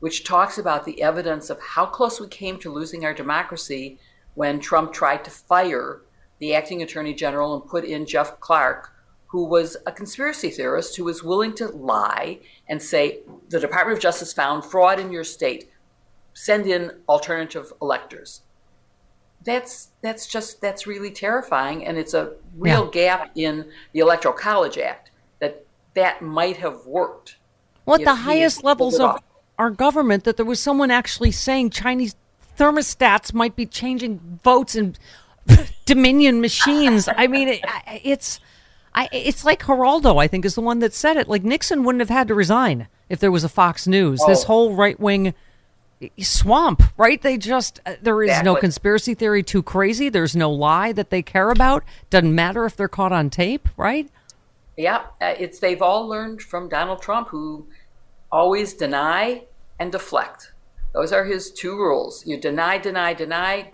which 0.00 0.24
talks 0.24 0.58
about 0.58 0.84
the 0.84 1.02
evidence 1.02 1.48
of 1.48 1.60
how 1.60 1.86
close 1.86 2.20
we 2.20 2.28
came 2.28 2.58
to 2.58 2.72
losing 2.72 3.04
our 3.04 3.14
democracy 3.14 3.98
when 4.34 4.60
Trump 4.60 4.92
tried 4.92 5.24
to 5.24 5.30
fire 5.30 6.02
the 6.38 6.54
acting 6.54 6.82
attorney 6.82 7.14
general 7.14 7.54
and 7.54 7.68
put 7.68 7.84
in 7.84 8.06
Jeff 8.06 8.38
Clark, 8.40 8.92
who 9.28 9.44
was 9.44 9.76
a 9.86 9.92
conspiracy 9.92 10.50
theorist 10.50 10.96
who 10.96 11.04
was 11.04 11.22
willing 11.22 11.54
to 11.54 11.68
lie 11.68 12.38
and 12.68 12.82
say, 12.82 13.20
the 13.48 13.60
Department 13.60 13.96
of 13.96 14.02
Justice 14.02 14.32
found 14.32 14.64
fraud 14.64 15.00
in 15.00 15.12
your 15.12 15.24
state, 15.24 15.70
send 16.34 16.66
in 16.66 16.90
alternative 17.08 17.72
electors. 17.80 18.42
That's 19.46 19.88
that's 20.02 20.26
just 20.26 20.60
that's 20.60 20.86
really 20.86 21.10
terrifying, 21.10 21.86
and 21.86 21.96
it's 21.96 22.12
a 22.14 22.32
real 22.56 22.86
gap 22.90 23.30
in 23.36 23.64
the 23.92 24.00
Electoral 24.00 24.34
College 24.34 24.76
Act 24.76 25.10
that 25.38 25.64
that 25.94 26.20
might 26.20 26.56
have 26.58 26.84
worked. 26.84 27.36
Well, 27.86 27.96
at 28.00 28.04
the 28.04 28.14
highest 28.16 28.64
levels 28.64 28.98
of 28.98 29.20
our 29.58 29.70
government, 29.70 30.24
that 30.24 30.36
there 30.36 30.44
was 30.44 30.60
someone 30.60 30.90
actually 30.90 31.30
saying 31.30 31.70
Chinese 31.70 32.16
thermostats 32.58 33.32
might 33.32 33.54
be 33.54 33.64
changing 33.66 34.40
votes 34.42 34.74
in 34.74 34.96
Dominion 35.86 36.40
machines. 36.40 37.08
I 37.08 37.26
mean, 37.28 37.48
it, 37.48 37.60
it's 38.02 38.40
I, 38.94 39.08
it's 39.12 39.44
like 39.44 39.62
Geraldo, 39.62 40.20
I 40.20 40.26
think, 40.26 40.44
is 40.44 40.56
the 40.56 40.60
one 40.60 40.80
that 40.80 40.92
said 40.92 41.16
it. 41.16 41.28
Like 41.28 41.44
Nixon 41.44 41.84
wouldn't 41.84 42.00
have 42.00 42.10
had 42.10 42.26
to 42.28 42.34
resign 42.34 42.88
if 43.08 43.20
there 43.20 43.30
was 43.30 43.44
a 43.44 43.48
Fox 43.48 43.86
News. 43.86 44.20
This 44.26 44.42
Oh. 44.42 44.46
whole 44.46 44.74
right 44.74 44.98
wing 44.98 45.34
swamp, 46.20 46.82
right? 46.96 47.20
They 47.20 47.38
just 47.38 47.80
uh, 47.86 47.94
there 48.02 48.22
is 48.22 48.42
no 48.42 48.54
conspiracy 48.56 49.14
theory 49.14 49.42
too 49.42 49.62
crazy. 49.62 50.08
There's 50.08 50.36
no 50.36 50.50
lie 50.50 50.92
that 50.92 51.10
they 51.10 51.22
care 51.22 51.50
about. 51.50 51.84
Doesn't 52.10 52.34
matter 52.34 52.64
if 52.66 52.76
they're 52.76 52.88
caught 52.88 53.12
on 53.12 53.30
tape, 53.30 53.68
right? 53.76 54.08
Yeah, 54.76 55.04
uh, 55.22 55.34
it's 55.38 55.58
they've 55.58 55.80
all 55.80 56.06
learned 56.06 56.42
from 56.42 56.68
Donald 56.68 57.00
Trump, 57.00 57.28
who 57.28 57.66
always 58.30 58.74
deny 58.74 59.44
and 59.80 59.90
deflect. 59.90 60.52
Those 60.92 61.12
are 61.12 61.24
his 61.24 61.50
two 61.50 61.76
rules. 61.76 62.26
You 62.26 62.38
deny, 62.38 62.78
deny, 62.78 63.14
deny, 63.14 63.72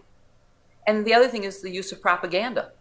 and 0.86 1.04
the 1.04 1.14
other 1.14 1.28
thing 1.28 1.44
is 1.44 1.60
the 1.60 1.70
use 1.70 1.90
of 1.92 2.00
propaganda. 2.00 2.72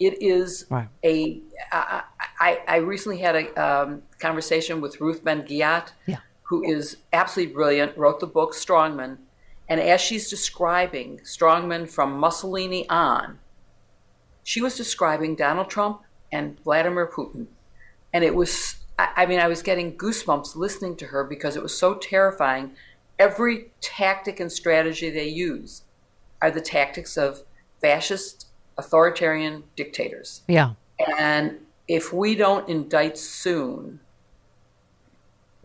It 0.00 0.20
is 0.22 0.66
Right. 0.70 0.88
a. 1.04 1.40
I, 1.72 2.02
I, 2.40 2.60
I 2.66 2.76
recently 2.76 3.18
had 3.18 3.36
a 3.36 3.54
um, 3.64 4.02
conversation 4.18 4.80
with 4.80 5.00
Ruth 5.00 5.22
Ben 5.24 5.42
Ghiat, 5.42 5.90
Yeah. 6.06 6.18
Who 6.44 6.62
is 6.64 6.98
absolutely 7.12 7.54
brilliant. 7.54 7.96
Wrote 7.96 8.20
the 8.20 8.26
book 8.26 8.54
Strongman, 8.54 9.18
and 9.68 9.80
as 9.80 10.00
she's 10.00 10.30
describing 10.30 11.20
Strongman 11.24 11.88
from 11.88 12.18
Mussolini 12.18 12.88
on, 12.88 13.38
she 14.42 14.60
was 14.60 14.76
describing 14.76 15.34
Donald 15.34 15.70
Trump 15.70 16.02
and 16.30 16.58
Vladimir 16.60 17.06
Putin. 17.06 17.46
And 18.12 18.22
it 18.24 18.34
was, 18.34 18.76
I 18.98 19.08
I 19.16 19.26
mean, 19.26 19.40
I 19.40 19.48
was 19.48 19.62
getting 19.62 19.96
goosebumps 19.96 20.54
listening 20.56 20.96
to 20.96 21.06
her 21.06 21.24
because 21.24 21.56
it 21.56 21.62
was 21.62 21.76
so 21.76 21.94
terrifying. 21.94 22.72
Every 23.18 23.70
tactic 23.80 24.40
and 24.40 24.52
strategy 24.52 25.10
they 25.10 25.28
use 25.28 25.82
are 26.42 26.50
the 26.50 26.60
tactics 26.60 27.16
of 27.16 27.42
fascist, 27.80 28.48
authoritarian 28.76 29.64
dictators. 29.76 30.42
Yeah. 30.48 30.72
And 31.18 31.58
if 31.88 32.12
we 32.12 32.34
don't 32.34 32.68
indict 32.68 33.16
soon, 33.16 34.00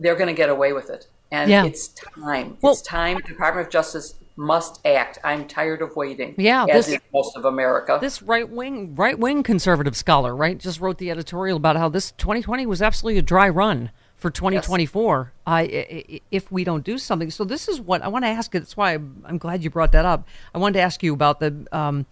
they're 0.00 0.16
going 0.16 0.28
to 0.28 0.34
get 0.34 0.48
away 0.48 0.72
with 0.72 0.90
it. 0.90 1.06
And 1.30 1.48
Yeah. 1.50 1.64
it's 1.64 1.88
time. 1.88 2.56
Well- 2.60 2.72
it's 2.72 2.82
time. 2.82 3.18
Department 3.18 3.66
of 3.68 3.72
Justice 3.72 4.14
must 4.36 4.84
act. 4.86 5.18
I'm 5.22 5.46
tired 5.46 5.82
of 5.82 5.94
waiting. 5.94 6.34
Yeah, 6.38 6.64
as 6.64 6.86
this- 6.86 6.96
is 6.96 7.00
most 7.12 7.36
of 7.36 7.44
America. 7.44 7.98
This 8.00 8.22
right 8.22 8.48
wing 8.48 8.94
right 8.96 9.18
wing 9.18 9.42
conservative 9.42 9.96
scholar, 9.96 10.34
right, 10.34 10.56
just 10.58 10.80
wrote 10.80 10.98
the 10.98 11.10
editorial 11.10 11.56
about 11.58 11.76
how 11.76 11.88
this 11.88 12.12
2020 12.12 12.66
was 12.66 12.80
absolutely 12.82 13.18
a 13.18 13.22
dry 13.22 13.48
run 13.48 13.90
for 14.16 14.30
2024. 14.30 15.32
Uh, 15.46 15.50
i- 15.50 16.20
if 16.30 16.50
we 16.50 16.64
don't 16.64 16.84
do 16.84 16.96
something, 16.98 17.30
so 17.30 17.44
this 17.44 17.68
is 17.68 17.80
what 17.80 18.02
I 18.02 18.08
want 18.08 18.24
to 18.24 18.28
ask. 18.28 18.52
you. 18.54 18.60
That's 18.60 18.76
why 18.76 18.94
I'm, 18.94 19.22
I'm 19.26 19.38
glad 19.38 19.62
you 19.62 19.70
brought 19.70 19.92
that 19.92 20.04
up. 20.04 20.26
I 20.54 20.58
wanted 20.58 20.74
to 20.74 20.80
ask 20.82 21.02
you 21.02 21.12
about 21.14 21.40
the. 21.40 21.66
Um, 21.72 22.06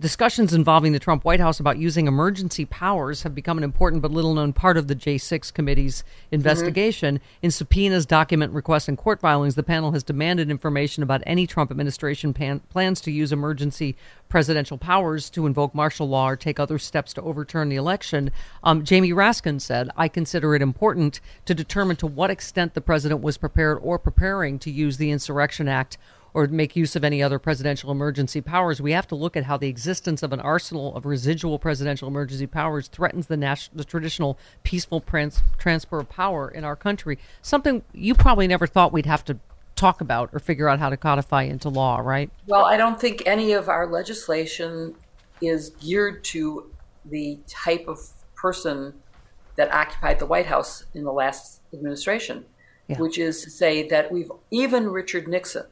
Discussions 0.00 0.52
involving 0.52 0.92
the 0.92 0.98
Trump 0.98 1.24
White 1.24 1.38
House 1.38 1.60
about 1.60 1.78
using 1.78 2.08
emergency 2.08 2.64
powers 2.64 3.22
have 3.22 3.36
become 3.36 3.56
an 3.56 3.62
important 3.62 4.02
but 4.02 4.10
little 4.10 4.34
known 4.34 4.52
part 4.52 4.76
of 4.76 4.88
the 4.88 4.96
J6 4.96 5.52
committee's 5.52 6.02
investigation. 6.32 7.20
In 7.40 7.52
subpoenas, 7.52 8.04
document 8.04 8.52
requests, 8.52 8.88
and 8.88 8.98
court 8.98 9.20
filings, 9.20 9.54
the 9.54 9.62
panel 9.62 9.92
has 9.92 10.02
demanded 10.02 10.50
information 10.50 11.04
about 11.04 11.22
any 11.24 11.46
Trump 11.46 11.70
administration 11.70 12.34
pan- 12.34 12.60
plans 12.70 13.00
to 13.02 13.12
use 13.12 13.30
emergency 13.32 13.94
presidential 14.28 14.78
powers 14.78 15.30
to 15.30 15.46
invoke 15.46 15.72
martial 15.72 16.08
law 16.08 16.30
or 16.30 16.36
take 16.36 16.58
other 16.58 16.78
steps 16.78 17.12
to 17.12 17.22
overturn 17.22 17.68
the 17.68 17.76
election. 17.76 18.32
Um, 18.64 18.84
Jamie 18.84 19.12
Raskin 19.12 19.60
said, 19.60 19.90
I 19.96 20.08
consider 20.08 20.56
it 20.56 20.62
important 20.62 21.20
to 21.44 21.54
determine 21.54 21.96
to 21.96 22.06
what 22.08 22.30
extent 22.30 22.74
the 22.74 22.80
president 22.80 23.20
was 23.20 23.36
prepared 23.36 23.78
or 23.82 24.00
preparing 24.00 24.58
to 24.60 24.70
use 24.70 24.96
the 24.96 25.10
Insurrection 25.10 25.68
Act 25.68 25.96
or 26.34 26.46
make 26.46 26.74
use 26.74 26.96
of 26.96 27.04
any 27.04 27.22
other 27.22 27.38
presidential 27.38 27.90
emergency 27.90 28.40
powers, 28.40 28.80
we 28.80 28.92
have 28.92 29.06
to 29.08 29.14
look 29.14 29.36
at 29.36 29.44
how 29.44 29.56
the 29.56 29.68
existence 29.68 30.22
of 30.22 30.32
an 30.32 30.40
arsenal 30.40 30.94
of 30.96 31.04
residual 31.04 31.58
presidential 31.58 32.08
emergency 32.08 32.46
powers 32.46 32.88
threatens 32.88 33.26
the, 33.26 33.36
nas- 33.36 33.68
the 33.74 33.84
traditional 33.84 34.38
peaceful 34.62 35.00
trans- 35.00 35.42
transfer 35.58 35.98
of 36.00 36.08
power 36.08 36.48
in 36.48 36.64
our 36.64 36.76
country. 36.76 37.18
Something 37.42 37.82
you 37.92 38.14
probably 38.14 38.46
never 38.46 38.66
thought 38.66 38.92
we'd 38.92 39.06
have 39.06 39.24
to 39.26 39.38
talk 39.76 40.00
about 40.00 40.30
or 40.32 40.38
figure 40.38 40.68
out 40.68 40.78
how 40.78 40.88
to 40.88 40.96
codify 40.96 41.42
into 41.42 41.68
law, 41.68 41.98
right? 41.98 42.30
Well, 42.46 42.64
I 42.64 42.76
don't 42.76 43.00
think 43.00 43.22
any 43.26 43.52
of 43.52 43.68
our 43.68 43.86
legislation 43.86 44.94
is 45.40 45.70
geared 45.80 46.24
to 46.24 46.70
the 47.04 47.38
type 47.48 47.88
of 47.88 47.98
person 48.36 48.94
that 49.56 49.72
occupied 49.72 50.18
the 50.18 50.26
White 50.26 50.46
House 50.46 50.84
in 50.94 51.04
the 51.04 51.12
last 51.12 51.60
administration, 51.74 52.44
Yeah. 52.88 52.98
which 52.98 53.18
is 53.18 53.42
to 53.42 53.50
say 53.50 53.86
that 53.88 54.10
we've 54.10 54.30
even 54.50 54.88
Richard 54.88 55.28
Nixon 55.28 55.64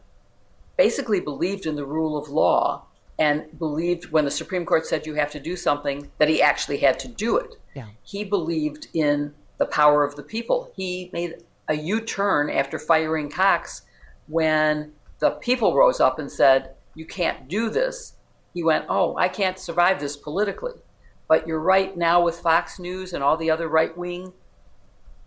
basically 0.80 1.20
believed 1.20 1.66
in 1.66 1.76
the 1.76 1.84
rule 1.84 2.16
of 2.16 2.30
law 2.30 2.82
and 3.18 3.44
believed 3.58 4.10
when 4.12 4.24
the 4.24 4.30
Supreme 4.30 4.64
Court 4.64 4.86
said 4.86 5.06
you 5.06 5.12
have 5.12 5.30
to 5.32 5.38
do 5.38 5.54
something 5.54 6.10
that 6.16 6.30
he 6.30 6.40
actually 6.40 6.78
had 6.78 6.98
to 7.00 7.08
do 7.08 7.36
it. 7.36 7.56
Yeah. 7.74 7.88
He 8.02 8.24
believed 8.24 8.88
in 8.94 9.34
the 9.58 9.66
power 9.66 10.04
of 10.04 10.16
the 10.16 10.22
people. 10.22 10.72
He 10.74 11.10
made 11.12 11.44
a 11.68 11.74
U 11.74 12.00
turn 12.00 12.48
after 12.48 12.78
firing 12.78 13.28
Cox 13.28 13.82
when 14.26 14.92
the 15.18 15.32
people 15.32 15.76
rose 15.76 16.00
up 16.00 16.18
and 16.18 16.32
said, 16.32 16.70
You 16.94 17.04
can't 17.04 17.46
do 17.46 17.68
this. 17.68 18.14
He 18.54 18.64
went, 18.64 18.86
Oh, 18.88 19.14
I 19.18 19.28
can't 19.28 19.58
survive 19.58 20.00
this 20.00 20.16
politically. 20.16 20.80
But 21.28 21.46
you're 21.46 21.60
right 21.60 21.94
now 21.94 22.24
with 22.24 22.40
Fox 22.40 22.78
News 22.78 23.12
and 23.12 23.22
all 23.22 23.36
the 23.36 23.50
other 23.50 23.68
right 23.68 23.94
wing 23.94 24.32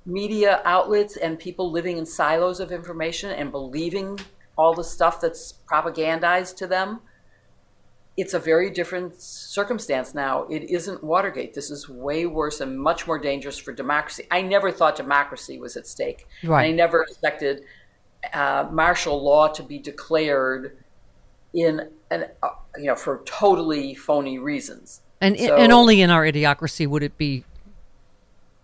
media 0.04 0.63
outlets 0.66 1.16
and 1.16 1.38
people 1.38 1.72
living 1.72 2.00
in 2.00 2.08
silos 2.08 2.60
of 2.60 2.72
information 2.72 3.30
and 3.30 3.52
believing 3.52 4.20
all 4.58 4.74
the 4.74 4.84
stuff 4.84 5.20
that's 5.22 5.54
propagandized 5.72 6.56
to 6.58 6.68
them. 6.68 7.00
It's 8.16 8.36
a 8.36 8.39
very 8.39 8.70
different 8.70 9.20
circumstance 9.20 10.13
now. 10.13 10.44
It 10.44 10.70
isn't 10.70 11.04
Watergate. 11.04 11.56
This 11.56 11.72
is 11.72 11.89
way 11.89 12.28
worse 12.28 12.62
and 12.62 12.80
much 12.80 13.08
more 13.08 13.18
dangerous 13.18 13.58
for 13.58 13.74
democracy. 13.74 14.28
I 14.30 14.42
never 14.44 14.72
thought 14.72 14.96
democracy 14.96 15.58
was 15.60 15.76
at 15.76 15.88
stake. 15.88 16.28
Right. 16.44 16.68
I 16.68 16.72
never 16.72 17.02
expected 17.02 17.63
uh, 18.32 18.68
martial 18.72 19.22
law 19.24 19.48
to 19.50 19.63
be 19.63 19.80
declared 19.80 20.78
in 21.56 21.89
an, 22.12 22.26
uh, 22.44 22.50
you 22.78 22.86
know 22.86 22.96
for 22.96 23.22
totally 23.26 23.96
phony 23.96 24.38
reasons. 24.38 25.02
And 25.20 25.39
So- 25.39 25.56
and 25.56 25.72
only 25.72 26.02
in 26.02 26.10
our 26.12 26.24
idiocracy 26.24 26.88
would 26.88 27.02
it 27.04 27.18
be 27.18 27.44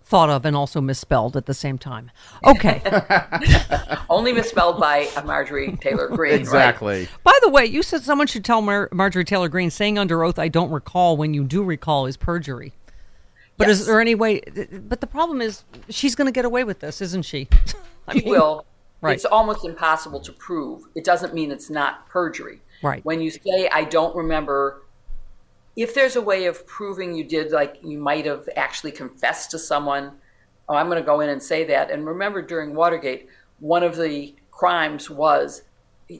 thought 0.09 0.29
of 0.29 0.43
and 0.43 0.55
also 0.55 0.81
misspelled 0.81 1.37
at 1.37 1.45
the 1.45 1.53
same 1.53 1.77
time. 1.77 2.11
Okay. 2.45 2.81
only 4.09 4.31
misspelled 4.33 4.79
by 4.79 5.07
a 5.17 5.23
Marjorie 5.23 5.75
Taylor 5.81 6.07
Greene. 6.15 6.31
right? 6.31 6.39
Exactly. 6.39 7.07
By 7.23 7.37
the 7.41 7.49
way, 7.49 7.65
you 7.65 7.83
said 7.83 8.01
someone 8.01 8.27
should 8.27 8.43
tell 8.45 8.61
Mar- 8.61 8.89
Marjorie 8.91 9.25
Taylor 9.25 9.49
Greene 9.49 9.69
saying 9.69 9.97
under 9.99 10.23
oath, 10.23 10.39
"I 10.39 10.47
don't 10.47 10.71
recall" 10.71 11.17
when 11.17 11.33
you 11.33 11.43
do 11.43 11.61
recall 11.63 12.05
is 12.05 12.17
perjury. 12.17 12.73
But 13.57 13.67
is 13.69 13.85
there 13.85 13.99
any 13.99 14.15
way? 14.15 14.41
But 14.71 15.01
the 15.01 15.07
problem 15.07 15.41
is, 15.41 15.63
she's 15.89 16.15
going 16.15 16.27
to 16.27 16.31
get 16.31 16.45
away 16.45 16.63
with 16.63 16.79
this, 16.79 17.01
isn't 17.01 17.23
she? 17.23 17.49
I 18.07 18.19
She 18.19 18.21
will. 18.29 18.65
Right. 19.01 19.15
It's 19.15 19.25
almost 19.25 19.65
impossible 19.65 20.21
to 20.21 20.31
prove. 20.31 20.83
It 20.95 21.03
doesn't 21.03 21.33
mean 21.33 21.51
it's 21.51 21.69
not 21.69 22.07
perjury. 22.07 22.61
Right. 22.81 23.03
When 23.03 23.19
you 23.21 23.29
say, 23.31 23.67
I 23.71 23.83
don't 23.83 24.15
remember, 24.15 24.81
if 25.75 25.93
there's 25.93 26.15
a 26.15 26.21
way 26.21 26.45
of 26.45 26.65
proving 26.67 27.15
you 27.15 27.23
did, 27.23 27.51
like 27.51 27.77
you 27.84 27.97
might 27.97 28.25
have 28.25 28.49
actually 28.55 28.91
confessed 28.91 29.51
to 29.51 29.60
someone, 29.60 30.13
oh, 30.67 30.75
I'm 30.75 30.88
going 30.88 31.01
to 31.01 31.05
go 31.05 31.21
in 31.21 31.29
and 31.29 31.41
say 31.41 31.63
that. 31.65 31.91
And 31.91 32.05
remember, 32.05 32.41
during 32.41 32.73
Watergate, 32.73 33.27
one 33.60 33.84
of 33.84 33.95
the 33.95 34.36
crimes 34.51 35.10
was 35.10 35.63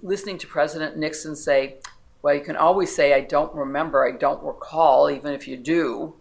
listening 0.02 0.38
to 0.40 0.48
President 0.48 0.98
Nixon 0.98 1.36
say, 1.36 1.78
well, 2.22 2.36
you 2.36 2.42
can 2.42 2.56
always 2.56 2.94
say, 2.94 3.14
I 3.14 3.22
don't 3.22 3.54
remember, 3.54 4.08
I 4.08 4.12
don't 4.12 4.44
recall, 4.44 5.10
even 5.10 5.34
if 5.34 5.48
you 5.48 5.58
do. 5.58 6.14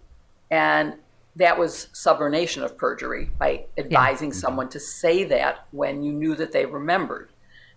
And 0.51 0.95
that 1.37 1.59
was 1.59 1.89
subornation 1.93 2.65
of 2.65 2.77
perjury 2.77 3.31
by 3.39 3.67
advising 3.77 4.33
someone 4.33 4.69
to 4.71 4.81
say 4.81 5.25
that 5.25 5.67
when 5.71 6.03
you 6.03 6.13
knew 6.13 6.35
that 6.35 6.53
they 6.53 6.67
remembered. 6.67 7.31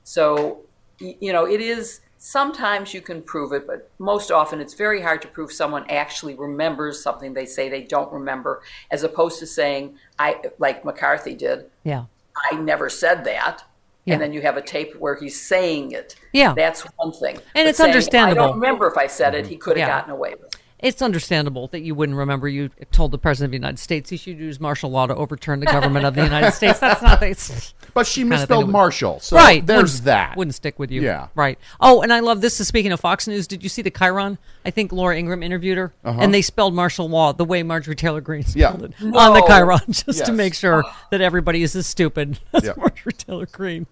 So, 0.04 0.62
you 1.00 1.34
know, 1.34 1.46
it 1.46 1.62
is 1.62 2.02
sometimes 2.24 2.94
you 2.94 3.02
can 3.02 3.20
prove 3.20 3.52
it, 3.52 3.66
but 3.66 3.90
most 3.98 4.30
often 4.32 4.62
it's 4.62 4.76
very 4.76 5.02
hard 5.02 5.24
to 5.24 5.28
prove 5.28 5.52
someone 5.52 5.84
actually 5.90 6.36
remembers 6.36 7.02
something 7.02 7.34
they 7.34 7.48
say 7.48 7.68
they 7.68 7.82
don't 7.82 8.14
remember, 8.14 8.62
as 8.92 9.02
opposed 9.02 9.40
to 9.40 9.48
saying, 9.48 9.98
I, 10.20 10.36
like 10.60 10.86
McCarthy 10.86 11.34
did, 11.34 11.66
Yeah. 11.84 12.06
I 12.52 12.56
never 12.58 12.90
said 12.90 13.26
that. 13.26 13.64
Yeah. 14.06 14.14
And 14.14 14.22
then 14.22 14.34
you 14.34 14.42
have 14.42 14.56
a 14.56 14.62
tape 14.62 14.96
where 14.98 15.16
he's 15.16 15.40
saying 15.40 15.94
it. 15.94 16.16
Yeah. 16.32 16.54
That's 16.56 16.82
one 16.98 17.12
thing. 17.12 17.38
And 17.56 17.66
But 17.66 17.68
it's 17.68 17.78
saying, 17.80 17.90
understandable. 17.90 18.42
I 18.44 18.46
don't 18.48 18.56
remember 18.60 18.88
if 18.88 18.98
I 18.98 19.08
said 19.08 19.34
it. 19.34 19.48
He 19.48 19.58
could 19.58 19.78
have 19.78 19.88
Yeah. 19.88 19.98
gotten 19.98 20.12
away 20.12 20.32
with 20.36 20.44
it. 20.54 20.62
It's 20.80 21.02
understandable 21.02 21.68
that 21.70 21.82
you 21.82 21.94
wouldn't 21.94 22.18
remember 22.18 22.48
you 22.48 22.70
told 22.92 23.12
the 23.12 23.20
president 23.20 23.50
of 23.50 23.52
the 23.52 23.58
United 23.58 23.78
States 23.80 24.10
he 24.12 24.18
should 24.18 24.40
use 24.40 24.60
martial 24.60 24.90
law 24.90 25.06
to 25.08 25.16
overturn 25.16 25.60
the 25.60 25.68
government 25.68 26.06
of 26.06 26.16
the 26.16 26.24
United 26.24 26.52
States. 26.54 26.80
That's 26.80 27.02
not 27.02 27.20
the. 27.20 27.74
it's 27.92 27.94
But 27.94 28.08
she 28.08 28.22
kind 28.22 28.34
of 28.34 28.40
thing 28.40 28.42
misspelled 28.42 28.66
would- 28.68 28.72
Marshall, 28.72 29.20
so 29.20 29.36
right. 29.36 29.66
there's 29.66 29.82
wouldn't- 29.94 30.06
that. 30.06 30.38
Wouldn't 30.38 30.56
stick 30.56 30.80
with 30.80 30.92
you. 30.92 31.02
Yeah. 31.02 31.28
Right. 31.36 31.58
Oh, 31.80 32.02
and 32.02 32.12
I 32.14 32.20
love 32.22 32.42
this. 32.42 32.60
Is 32.60 32.68
speaking 32.68 32.92
of 32.92 33.00
Fox 33.00 33.28
News. 33.28 33.48
Did 33.48 33.64
you 33.64 33.70
see 33.70 33.82
the 33.82 33.92
Chyron? 33.92 34.38
I 34.66 34.70
think 34.70 34.92
Laura 34.92 35.18
Ingraham 35.18 35.42
interviewed 35.44 35.78
her, 35.78 35.92
Uh-huh. 36.06 36.20
and 36.22 36.34
they 36.34 36.42
spelled 36.44 36.74
Marshall 36.76 37.10
law 37.10 37.34
the 37.34 37.44
way 37.46 37.64
Marjorie 37.64 37.96
Taylor 37.96 38.22
Greene 38.22 38.44
Yeah. 38.54 38.70
spelled 38.70 38.84
it 38.84 38.94
on 39.02 39.34
the 39.34 39.40
No. 39.40 39.48
Chyron, 39.48 39.86
just 40.06 40.20
Yes. 40.20 40.22
to 40.28 40.32
make 40.32 40.54
sure 40.54 40.84
that 41.10 41.20
everybody 41.22 41.64
is 41.64 41.76
as 41.76 41.88
stupid 41.88 42.40
as 42.54 42.64
Yeah. 42.64 42.74
Marjorie 42.78 43.14
Taylor 43.14 43.48
Greene. 43.48 43.88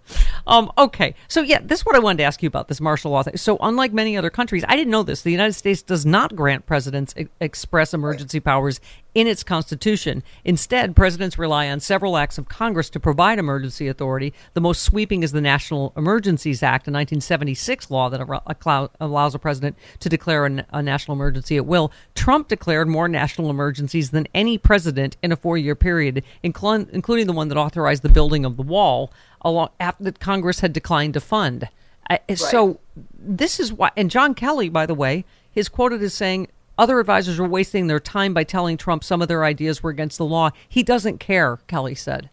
Um, 0.45 0.71
okay, 0.77 1.15
so 1.27 1.41
yeah, 1.41 1.59
this 1.63 1.79
is 1.79 1.85
what 1.85 1.95
I 1.95 1.99
wanted 1.99 2.17
to 2.19 2.23
ask 2.23 2.43
you 2.43 2.47
about 2.47 2.67
this 2.67 2.79
martial 2.79 3.11
law 3.11 3.23
thing. 3.23 3.37
So, 3.37 3.57
unlike 3.61 3.93
many 3.93 4.15
other 4.15 4.29
countries, 4.29 4.63
I 4.67 4.75
didn't 4.75 4.91
know 4.91 5.03
this. 5.03 5.21
The 5.23 5.31
United 5.31 5.53
States 5.53 5.81
does 5.81 6.05
not 6.05 6.35
grant 6.35 6.65
presidents 6.67 7.13
e- 7.17 7.27
express 7.41 7.93
emergency 7.93 8.39
powers 8.39 8.79
in 9.15 9.25
its 9.27 9.43
constitution. 9.43 10.23
Instead, 10.45 10.95
presidents 10.95 11.37
rely 11.37 11.67
on 11.67 11.79
several 11.79 12.15
acts 12.15 12.37
of 12.37 12.47
Congress 12.47 12.89
to 12.91 12.99
provide 12.99 13.39
emergency 13.39 13.87
authority. 13.87 14.33
The 14.53 14.61
most 14.61 14.83
sweeping 14.83 15.23
is 15.23 15.31
the 15.31 15.41
National 15.41 15.93
Emergencies 15.97 16.61
Act, 16.61 16.87
a 16.87 16.91
1976 16.91 17.89
law 17.89 18.09
that 18.09 18.89
allows 18.99 19.35
a 19.35 19.39
president 19.39 19.75
to 19.99 20.09
declare 20.09 20.45
a 20.45 20.81
national 20.81 21.15
emergency 21.15 21.57
at 21.57 21.65
will. 21.65 21.91
Trump 22.13 22.47
declared 22.47 22.87
more 22.87 23.07
national 23.07 23.49
emergencies 23.49 24.11
than 24.11 24.27
any 24.33 24.57
president 24.57 25.17
in 25.23 25.31
a 25.31 25.35
four-year 25.35 25.75
period, 25.75 26.23
including 26.43 27.27
the 27.27 27.33
one 27.33 27.47
that 27.47 27.57
authorized 27.57 28.03
the 28.03 28.09
building 28.09 28.45
of 28.45 28.57
the 28.57 28.63
wall, 28.63 29.11
along 29.41 29.69
after 29.79 30.03
that 30.03 30.19
Congress 30.19 30.59
had 30.59 30.71
declined 30.71 31.15
to 31.15 31.19
fund. 31.19 31.67
I- 32.09 32.19
So 32.51 32.79
this 33.17 33.59
is 33.59 33.73
why, 33.73 33.91
and 33.97 34.11
John 34.11 34.33
Kelly, 34.35 34.69
by 34.69 34.85
the 34.85 34.93
way, 34.93 35.25
is 35.55 35.67
quoted 35.67 36.01
as 36.03 36.13
saying 36.13 36.47
other 36.79 36.99
advisors 36.99 37.37
were 37.37 37.47
wasting 37.47 37.87
their 37.87 37.99
time 37.99 38.33
by 38.33 38.43
telling 38.43 38.77
Trump 38.77 39.03
some 39.03 39.21
of 39.21 39.27
their 39.27 39.43
ideas 39.43 39.83
were 39.83 39.91
against 39.91 40.17
the 40.17 40.25
law. 40.25 40.49
He 40.67 40.81
doesn't 40.81 41.19
care, 41.19 41.59
Kelly 41.67 41.93
said. 41.93 42.29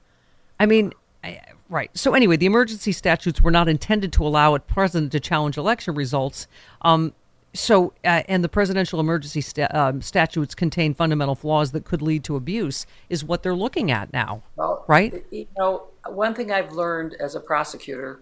I 0.59 0.67
mean, 0.67 0.93
I- 1.23 1.43
right. 1.69 1.91
So 1.95 2.15
anyway, 2.15 2.37
the 2.37 2.47
emergency 2.47 2.93
statutes 2.93 3.43
were 3.43 3.51
not 3.51 3.69
intended 3.69 4.13
to 4.15 4.25
allow 4.25 4.55
a 4.55 4.61
president 4.61 5.11
to 5.13 5.21
challenge 5.21 5.59
election 5.59 5.95
results. 5.97 6.47
Um, 6.83 7.13
so, 7.53 7.93
uh, 8.05 8.23
and 8.29 8.45
the 8.45 8.49
presidential 8.49 9.01
emergency 9.01 9.41
sta- 9.41 9.69
um, 9.73 10.01
statutes 10.01 10.55
contain 10.55 10.95
fundamental 10.95 11.35
flaws 11.35 11.73
that 11.73 11.85
could 11.85 12.03
lead 12.03 12.23
to 12.25 12.37
abuse, 12.37 12.87
is 13.09 13.25
what 13.25 13.43
they're 13.43 13.55
looking 13.55 13.91
at 13.91 14.13
now. 14.13 14.43
Well, 14.55 14.85
right? 14.87 15.25
You 15.31 15.47
know, 15.59 15.89
one 16.07 16.35
thing 16.35 16.53
I've 16.53 16.73
learned 16.73 17.15
as 17.19 17.35
a 17.35 17.41
prosecutor 17.41 18.21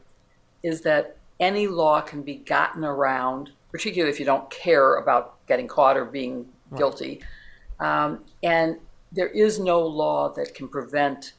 is 0.62 0.80
that 0.82 1.16
any 1.40 1.66
law 1.66 2.00
can 2.00 2.22
be 2.22 2.36
gotten 2.36 2.84
around, 2.84 3.50
particularly 3.74 4.08
if 4.08 4.20
you 4.20 4.24
don't 4.24 4.48
care 4.50 4.98
about 4.98 5.44
getting 5.48 5.66
caught 5.66 5.96
or 5.96 6.04
being 6.04 6.46
guilty. 6.76 7.20
Um, 7.80 8.24
and 8.40 8.76
there 9.10 9.26
is 9.26 9.58
no 9.58 9.80
law 9.80 10.32
that 10.34 10.54
can 10.54 10.68
prevent 10.68 11.32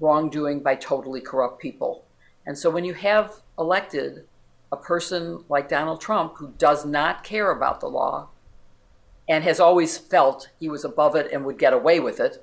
wrongdoing 0.00 0.60
by 0.60 0.74
totally 0.76 1.20
corrupt 1.20 1.60
people. 1.60 2.06
And 2.46 2.56
so 2.56 2.70
when 2.70 2.86
you 2.86 2.94
have 2.94 3.42
elected 3.58 4.24
a 4.72 4.76
person 4.78 5.44
like 5.50 5.68
Donald 5.68 6.00
Trump 6.00 6.32
who 6.38 6.54
does 6.56 6.86
not 6.86 7.24
care 7.24 7.50
about 7.50 7.80
the 7.80 7.88
law 7.88 8.30
and 9.28 9.44
has 9.44 9.60
always 9.60 9.98
felt 9.98 10.48
he 10.58 10.70
was 10.70 10.86
above 10.86 11.14
it 11.14 11.30
and 11.30 11.44
would 11.44 11.58
get 11.58 11.74
away 11.74 12.00
with 12.00 12.20
it, 12.20 12.42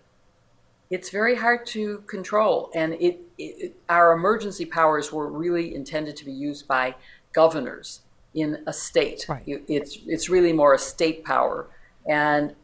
it's 0.92 1.10
very 1.10 1.34
hard 1.34 1.66
to 1.66 2.04
control. 2.06 2.70
And 2.76 2.94
it, 2.94 3.20
it, 3.40 3.76
our 3.90 4.14
emergency 4.14 4.66
powers 4.66 5.12
were 5.12 5.28
really 5.28 5.74
intended 5.74 6.16
to 6.18 6.26
be 6.26 6.32
used 6.32 6.68
by 6.68 6.94
governors 7.34 8.02
in 8.34 8.63
a 8.68 8.74
state. 8.74 9.26
Right. 9.28 9.44
You- 9.46 9.63
It's 9.68 9.98
it's 10.08 10.30
really 10.30 10.54
more 10.54 10.74
a 10.74 10.80
state 10.80 11.24
power, 11.24 11.68
and 12.08 12.56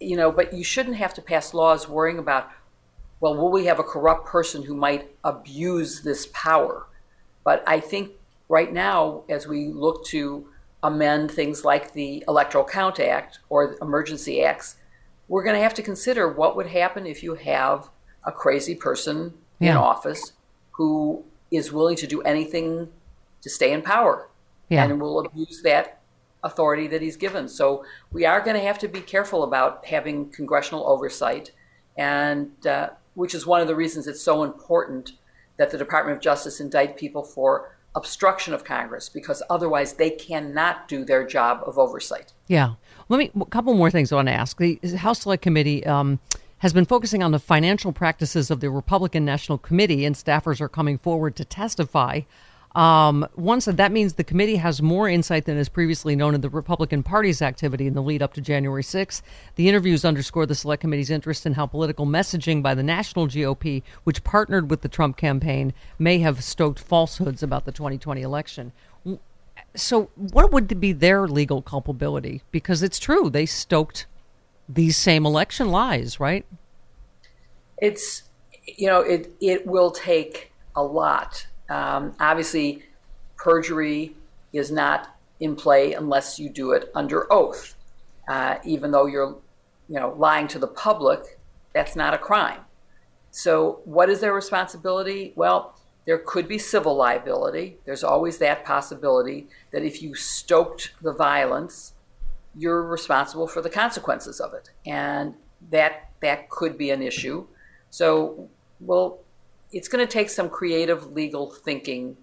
you 0.00 0.16
know, 0.16 0.30
but 0.32 0.52
you 0.54 0.64
shouldn't 0.64 0.96
have 0.96 1.14
to 1.14 1.22
pass 1.22 1.52
laws 1.54 1.88
worrying 1.88 2.18
about. 2.18 2.48
Well, 3.20 3.36
will 3.36 3.50
we 3.50 3.66
have 3.66 3.78
a 3.78 3.82
corrupt 3.82 4.26
person 4.26 4.62
who 4.62 4.74
might 4.74 5.10
abuse 5.24 6.00
this 6.02 6.26
power? 6.32 6.86
But 7.44 7.62
I 7.66 7.78
think 7.80 8.12
right 8.48 8.72
now, 8.72 9.24
as 9.28 9.46
we 9.46 9.68
look 9.68 10.06
to 10.06 10.46
amend 10.82 11.30
things 11.30 11.62
like 11.62 11.92
the 11.92 12.24
Electoral 12.26 12.64
Count 12.64 12.98
Act 12.98 13.40
or 13.50 13.76
emergency 13.82 14.42
acts, 14.42 14.76
we're 15.28 15.42
going 15.44 15.54
to 15.54 15.60
have 15.62 15.74
to 15.74 15.82
consider 15.82 16.28
what 16.32 16.56
would 16.56 16.66
happen 16.68 17.04
if 17.06 17.22
you 17.22 17.34
have 17.34 17.90
a 18.24 18.32
crazy 18.32 18.74
person 18.74 19.34
in 19.60 19.76
office 19.76 20.32
who 20.72 21.22
is 21.50 21.70
willing 21.70 21.96
to 21.96 22.06
do 22.06 22.22
anything 22.22 22.88
to 23.42 23.50
stay 23.50 23.70
in 23.74 23.82
power 23.82 24.28
Yeah. 24.70 24.84
and 24.84 25.00
will 25.00 25.20
abuse 25.26 25.60
that 25.62 26.00
authority 26.42 26.88
that 26.88 27.02
he's 27.02 27.16
given. 27.16 27.48
So 27.48 27.84
we 28.12 28.24
are 28.24 28.40
going 28.40 28.56
to 28.56 28.62
have 28.62 28.78
to 28.78 28.88
be 28.88 29.02
careful 29.02 29.42
about 29.42 29.84
having 29.84 30.30
congressional 30.30 30.86
oversight, 30.86 31.50
and 31.98 32.66
uh, 32.66 32.90
which 33.14 33.34
is 33.34 33.46
one 33.46 33.60
of 33.60 33.66
the 33.66 33.74
reasons 33.74 34.06
it's 34.06 34.22
so 34.22 34.42
important 34.42 35.12
that 35.58 35.70
the 35.70 35.76
Department 35.76 36.16
of 36.16 36.22
Justice 36.22 36.60
indict 36.60 36.96
people 36.96 37.22
for 37.22 37.76
obstruction 37.94 38.54
of 38.54 38.64
Congress, 38.64 39.08
because 39.08 39.42
otherwise 39.50 39.94
they 39.94 40.10
cannot 40.10 40.88
do 40.88 41.04
their 41.04 41.26
job 41.26 41.62
of 41.66 41.76
oversight. 41.76 42.32
Yeah. 42.46 42.74
Let 43.08 43.18
me, 43.18 43.30
a 43.38 43.44
couple 43.46 43.74
more 43.74 43.90
things 43.90 44.12
I 44.12 44.16
want 44.16 44.28
to 44.28 44.32
ask. 44.34 44.56
The 44.56 44.78
House 44.96 45.22
Select 45.22 45.42
Committee 45.42 45.84
um, 45.84 46.20
has 46.58 46.72
been 46.72 46.84
focusing 46.86 47.22
on 47.22 47.32
the 47.32 47.38
financial 47.40 47.92
practices 47.92 48.50
of 48.50 48.60
the 48.60 48.70
Republican 48.70 49.24
National 49.24 49.58
Committee, 49.58 50.04
and 50.04 50.14
staffers 50.14 50.60
are 50.60 50.68
coming 50.68 50.98
forward 50.98 51.34
to 51.36 51.44
testify. 51.44 52.20
Um, 52.74 53.26
one 53.34 53.60
said 53.60 53.78
that 53.78 53.90
means 53.90 54.14
the 54.14 54.24
committee 54.24 54.56
has 54.56 54.80
more 54.80 55.08
insight 55.08 55.44
than 55.44 55.56
is 55.56 55.68
previously 55.68 56.14
known 56.14 56.34
in 56.36 56.40
the 56.40 56.48
Republican 56.48 57.02
Party's 57.02 57.42
activity 57.42 57.86
in 57.86 57.94
the 57.94 58.02
lead 58.02 58.22
up 58.22 58.32
to 58.34 58.40
January 58.40 58.82
6th. 58.82 59.22
The 59.56 59.68
interviews 59.68 60.04
underscore 60.04 60.46
the 60.46 60.54
Select 60.54 60.80
Committee's 60.80 61.10
interest 61.10 61.46
in 61.46 61.54
how 61.54 61.66
political 61.66 62.06
messaging 62.06 62.62
by 62.62 62.74
the 62.74 62.82
national 62.82 63.26
GOP, 63.26 63.82
which 64.04 64.22
partnered 64.22 64.70
with 64.70 64.82
the 64.82 64.88
Trump 64.88 65.16
campaign, 65.16 65.74
may 65.98 66.20
have 66.20 66.44
stoked 66.44 66.78
falsehoods 66.78 67.42
about 67.42 67.64
the 67.64 67.72
2020 67.72 68.22
election. 68.22 68.72
So, 69.74 70.10
what 70.14 70.52
would 70.52 70.80
be 70.80 70.92
their 70.92 71.26
legal 71.26 71.62
culpability? 71.62 72.42
Because 72.50 72.82
it's 72.82 72.98
true, 72.98 73.28
they 73.30 73.46
stoked 73.46 74.06
these 74.68 74.96
same 74.96 75.26
election 75.26 75.70
lies, 75.70 76.20
right? 76.20 76.46
It's, 77.78 78.24
you 78.64 78.86
know, 78.86 79.00
it, 79.00 79.32
it 79.40 79.66
will 79.66 79.90
take 79.90 80.52
a 80.76 80.82
lot 80.82 81.46
um, 81.70 82.14
obviously, 82.20 82.82
perjury 83.36 84.16
is 84.52 84.70
not 84.70 85.16
in 85.38 85.56
play 85.56 85.94
unless 85.94 86.38
you 86.38 86.50
do 86.50 86.72
it 86.72 86.90
under 86.94 87.32
oath. 87.32 87.74
Uh, 88.28 88.58
even 88.64 88.90
though 88.90 89.06
you're, 89.06 89.38
you 89.88 89.98
know, 89.98 90.14
lying 90.18 90.46
to 90.48 90.58
the 90.58 90.66
public, 90.66 91.38
that's 91.72 91.96
not 91.96 92.12
a 92.12 92.18
crime. 92.18 92.60
So, 93.30 93.80
what 93.84 94.10
is 94.10 94.20
their 94.20 94.34
responsibility? 94.34 95.32
Well, 95.36 95.76
there 96.04 96.18
could 96.18 96.48
be 96.48 96.58
civil 96.58 96.96
liability. 96.96 97.78
There's 97.84 98.02
always 98.02 98.38
that 98.38 98.64
possibility 98.64 99.48
that 99.72 99.84
if 99.84 100.02
you 100.02 100.14
stoked 100.14 100.92
the 101.00 101.12
violence, 101.12 101.94
you're 102.56 102.82
responsible 102.82 103.46
for 103.46 103.62
the 103.62 103.70
consequences 103.70 104.40
of 104.40 104.52
it, 104.54 104.70
and 104.84 105.34
that 105.70 106.10
that 106.20 106.50
could 106.50 106.76
be 106.76 106.90
an 106.90 107.02
issue. 107.02 107.46
So, 107.90 108.48
we'll 108.80 109.20
it's 109.72 109.88
going 109.88 110.04
to 110.04 110.12
take 110.12 110.30
some 110.30 110.48
creative 110.48 111.12
legal 111.12 111.50
thinking 111.50 112.16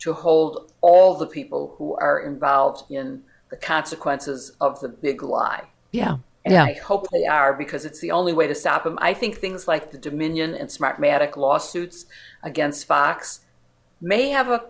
to 0.00 0.12
hold 0.12 0.72
all 0.80 1.16
the 1.16 1.26
people 1.26 1.74
who 1.78 1.96
are 1.96 2.20
involved 2.20 2.90
in 2.90 3.22
the 3.50 3.56
consequences 3.56 4.52
of 4.60 4.80
the 4.80 4.88
big 4.88 5.22
lie. 5.22 5.64
Yeah. 5.92 6.18
And 6.44 6.52
yeah. 6.52 6.64
I 6.64 6.74
hope 6.74 7.08
they 7.10 7.24
are 7.24 7.54
because 7.54 7.84
it's 7.84 8.00
the 8.00 8.10
only 8.10 8.32
way 8.32 8.46
to 8.46 8.54
stop 8.54 8.84
them. 8.84 8.98
I 9.00 9.14
think 9.14 9.36
things 9.36 9.66
like 9.66 9.90
the 9.90 9.98
Dominion 9.98 10.54
and 10.54 10.68
Smartmatic 10.68 11.36
lawsuits 11.36 12.06
against 12.42 12.86
Fox 12.86 13.40
may 14.00 14.28
have 14.28 14.48
a, 14.48 14.64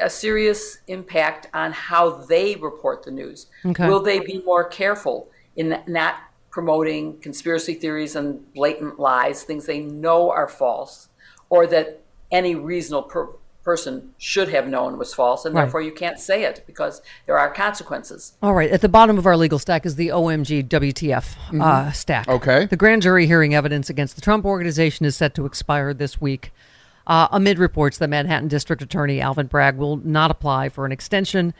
a 0.00 0.10
serious 0.10 0.78
impact 0.88 1.48
on 1.54 1.72
how 1.72 2.10
they 2.10 2.56
report 2.56 3.04
the 3.04 3.12
news. 3.12 3.46
Okay. 3.64 3.86
Will 3.88 4.00
they 4.00 4.18
be 4.18 4.42
more 4.44 4.64
careful 4.64 5.30
in 5.54 5.80
not 5.86 6.16
promoting 6.50 7.18
conspiracy 7.18 7.74
theories 7.74 8.16
and 8.16 8.52
blatant 8.52 8.98
lies, 8.98 9.44
things 9.44 9.66
they 9.66 9.80
know 9.80 10.30
are 10.30 10.48
false? 10.48 11.08
Or 11.50 11.66
that 11.66 12.00
any 12.30 12.54
reasonable 12.54 13.02
per- 13.08 13.28
person 13.64 14.14
should 14.16 14.48
have 14.50 14.68
known 14.68 14.96
was 14.96 15.12
false, 15.12 15.44
and 15.44 15.52
Right. 15.54 15.62
therefore 15.62 15.80
you 15.80 15.90
can't 15.90 16.20
say 16.20 16.44
it 16.44 16.62
because 16.68 17.02
there 17.26 17.36
are 17.36 17.50
consequences. 17.52 18.34
All 18.40 18.54
right. 18.54 18.70
At 18.70 18.80
the 18.80 18.88
bottom 18.88 19.18
of 19.18 19.26
our 19.26 19.36
legal 19.36 19.58
stack 19.58 19.84
is 19.84 19.96
the 19.96 20.12
OMG 20.12 20.62
WTF 20.62 21.36
uh, 21.48 21.52
Mhm. 21.52 21.94
stack. 21.94 22.28
Okay. 22.28 22.66
The 22.66 22.76
grand 22.76 23.02
jury 23.02 23.26
hearing 23.26 23.54
evidence 23.56 23.90
against 23.90 24.14
the 24.14 24.20
Trump 24.20 24.44
organization 24.44 25.04
is 25.04 25.16
set 25.16 25.34
to 25.34 25.46
expire 25.46 25.92
this 25.92 26.20
week. 26.20 26.52
Uh, 27.08 27.26
amid 27.32 27.58
reports 27.58 27.98
that 27.98 28.08
Manhattan 28.08 28.48
District 28.48 28.82
Attorney 28.82 29.20
Alvin 29.20 29.46
Bragg 29.46 29.76
will 29.76 29.96
not 29.96 30.30
apply 30.30 30.68
for 30.68 30.86
an 30.86 30.92
extension. 30.92 31.52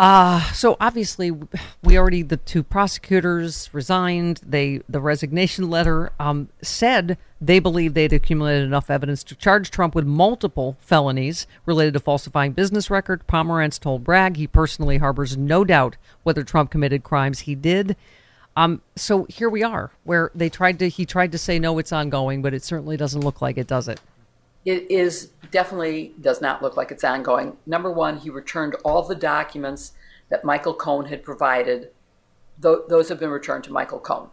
Uh, 0.00 0.40
so 0.52 0.78
obviously, 0.80 1.30
we 1.82 1.98
already 1.98 2.22
the 2.22 2.38
two 2.38 2.62
prosecutors 2.62 3.68
resigned. 3.74 4.40
They 4.42 4.80
the 4.88 4.98
resignation 4.98 5.68
letter 5.68 6.10
um, 6.18 6.48
said 6.62 7.18
they 7.38 7.58
believe 7.58 7.92
they'd 7.92 8.14
accumulated 8.14 8.64
enough 8.64 8.88
evidence 8.88 9.22
to 9.24 9.34
charge 9.34 9.70
Trump 9.70 9.94
with 9.94 10.06
multiple 10.06 10.78
felonies 10.80 11.46
related 11.66 11.92
to 11.92 12.00
falsifying 12.00 12.52
business 12.52 12.88
record. 12.88 13.26
Pomerantz 13.26 13.78
told 13.78 14.02
Bragg 14.02 14.38
he 14.38 14.46
personally 14.46 14.96
harbors 14.96 15.36
no 15.36 15.66
doubt 15.66 15.98
whether 16.22 16.44
Trump 16.44 16.70
committed 16.70 17.04
crimes 17.04 17.40
he 17.40 17.54
did. 17.54 17.94
Um, 18.56 18.80
so 18.96 19.24
here 19.24 19.50
we 19.50 19.62
are, 19.62 19.90
where 20.04 20.30
they 20.34 20.48
tried 20.48 20.78
to 20.78 20.88
he 20.88 21.04
tried 21.04 21.32
to 21.32 21.38
say 21.38 21.58
no, 21.58 21.76
it's 21.76 21.92
ongoing, 21.92 22.40
but 22.40 22.54
it 22.54 22.64
certainly 22.64 22.96
doesn't 22.96 23.20
look 23.20 23.42
like 23.42 23.58
it 23.58 23.66
does 23.66 23.86
it. 23.86 24.00
It 24.64 24.90
is 24.90 25.30
definitely 25.50 26.14
does 26.20 26.40
not 26.40 26.62
look 26.62 26.76
like 26.76 26.90
it's 26.90 27.04
ongoing. 27.04 27.56
Number 27.66 27.90
one, 27.90 28.18
he 28.18 28.30
returned 28.30 28.74
all 28.84 29.02
the 29.02 29.14
documents 29.14 29.92
that 30.28 30.44
Michael 30.44 30.74
Cohen 30.74 31.06
had 31.06 31.22
provided. 31.24 31.90
Th- 32.62 32.78
those 32.88 33.08
have 33.08 33.18
been 33.18 33.30
returned 33.30 33.64
to 33.64 33.72
Michael 33.72 33.98
Cohen. 34.00 34.30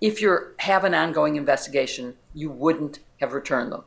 If 0.00 0.20
you 0.20 0.36
have 0.58 0.84
an 0.84 0.94
ongoing 0.94 1.36
investigation, 1.36 2.14
you 2.34 2.50
wouldn't 2.50 2.98
have 3.20 3.32
returned 3.32 3.72
them. 3.72 3.84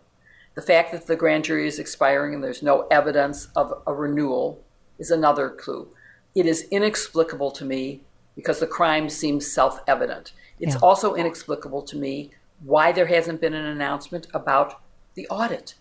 The 0.55 0.61
fact 0.63 0.91
that 0.91 1.05
the 1.05 1.15
grand 1.15 1.43
jury 1.43 1.67
is 1.67 1.77
expiring 1.77 2.33
and 2.33 2.43
there's 2.43 2.63
no 2.63 2.87
evidence 2.89 3.49
of 3.55 3.81
a 3.85 3.93
renewal 3.93 4.63
is 4.97 5.11
another 5.11 5.49
clue. 5.49 5.89
It 6.33 6.47
is 6.47 6.67
inexplicable 6.71 7.51
to 7.51 7.65
me 7.65 8.01
because 8.35 8.59
the 8.59 8.67
crime 8.67 9.09
seems 9.09 9.45
self 9.51 9.79
evident. 9.87 10.33
It's 10.59 10.73
Yeah. 10.73 10.79
also 10.81 11.13
inexplicable 11.13 11.83
to 11.83 11.97
me 11.97 12.31
why 12.63 12.91
there 12.91 13.05
hasn't 13.05 13.39
been 13.41 13.53
an 13.53 13.65
announcement 13.65 14.25
about 14.33 14.81
the 15.17 15.27
audit. 15.27 15.73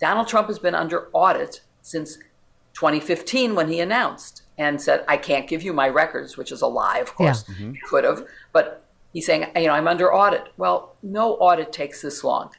Donald 0.00 0.28
Trump 0.28 0.46
has 0.46 0.58
been 0.58 0.74
under 0.74 1.08
audit 1.12 1.60
since 1.82 2.16
2015 2.72 3.54
when 3.54 3.68
he 3.68 3.80
announced 3.80 4.42
and 4.56 4.80
said, 4.80 5.04
I 5.06 5.16
can't 5.16 5.48
give 5.48 5.62
you 5.62 5.72
my 5.72 5.88
records, 5.88 6.36
which 6.36 6.52
is 6.52 6.62
a 6.62 6.66
lie, 6.66 6.98
of 6.98 7.14
course. 7.14 7.44
Yeah. 7.48 7.72
He 7.72 7.80
could 7.84 8.04
have. 8.04 8.26
But 8.52 8.84
he's 9.12 9.26
saying, 9.26 9.50
you 9.56 9.66
know, 9.66 9.74
I'm 9.74 9.88
under 9.88 10.14
audit. 10.14 10.52
Well, 10.56 10.94
no 11.02 11.34
audit 11.34 11.72
takes 11.72 12.00
this 12.00 12.22
long. 12.22 12.50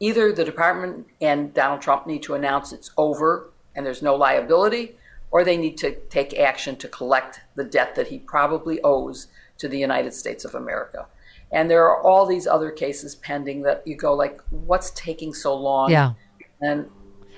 Either 0.00 0.32
the 0.32 0.44
department 0.44 1.06
and 1.20 1.52
Donald 1.54 1.82
Trump 1.82 2.06
need 2.06 2.22
to 2.24 2.34
announce 2.34 2.72
it's 2.72 2.90
over 2.96 3.50
and 3.76 3.84
there's 3.84 4.02
no 4.02 4.14
liability, 4.14 4.96
or 5.30 5.44
they 5.44 5.56
need 5.56 5.76
to 5.78 5.94
take 6.08 6.38
action 6.38 6.76
to 6.76 6.88
collect 6.88 7.40
the 7.54 7.64
debt 7.64 7.94
that 7.96 8.08
he 8.08 8.18
probably 8.18 8.80
owes 8.82 9.26
to 9.58 9.68
the 9.68 9.78
United 9.78 10.14
States 10.14 10.44
of 10.44 10.54
America. 10.54 11.06
And 11.54 11.70
there 11.70 11.84
are 11.84 12.02
all 12.02 12.26
these 12.26 12.46
other 12.46 12.70
cases 12.70 13.14
pending 13.14 13.62
that 13.62 13.86
you 13.86 13.96
go 13.96 14.12
like, 14.12 14.40
what's 14.50 14.90
taking 14.90 15.32
so 15.32 15.54
long? 15.54 15.90
Yeah. 15.90 16.14
And 16.60 16.90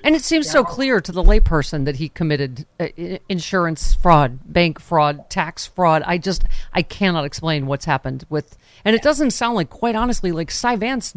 And 0.03 0.15
it 0.15 0.23
seems 0.23 0.49
so 0.49 0.63
clear 0.63 0.99
to 0.99 1.11
the 1.11 1.23
layperson 1.23 1.85
that 1.85 1.97
he 1.97 2.09
committed 2.09 2.65
uh, 2.79 2.87
insurance 3.29 3.93
fraud, 3.93 4.39
bank 4.51 4.79
fraud, 4.79 5.29
tax 5.29 5.67
fraud. 5.67 6.01
I 6.05 6.17
just 6.17 6.45
I 6.73 6.81
cannot 6.81 7.25
explain 7.25 7.67
what's 7.67 7.85
happened 7.85 8.25
with, 8.27 8.57
and 8.83 8.95
it 8.95 9.03
doesn't 9.03 9.31
sound 9.31 9.55
like, 9.55 9.69
quite 9.69 9.95
honestly, 9.95 10.31
like 10.31 10.49
Cy 10.49 10.75
Vance 10.75 11.13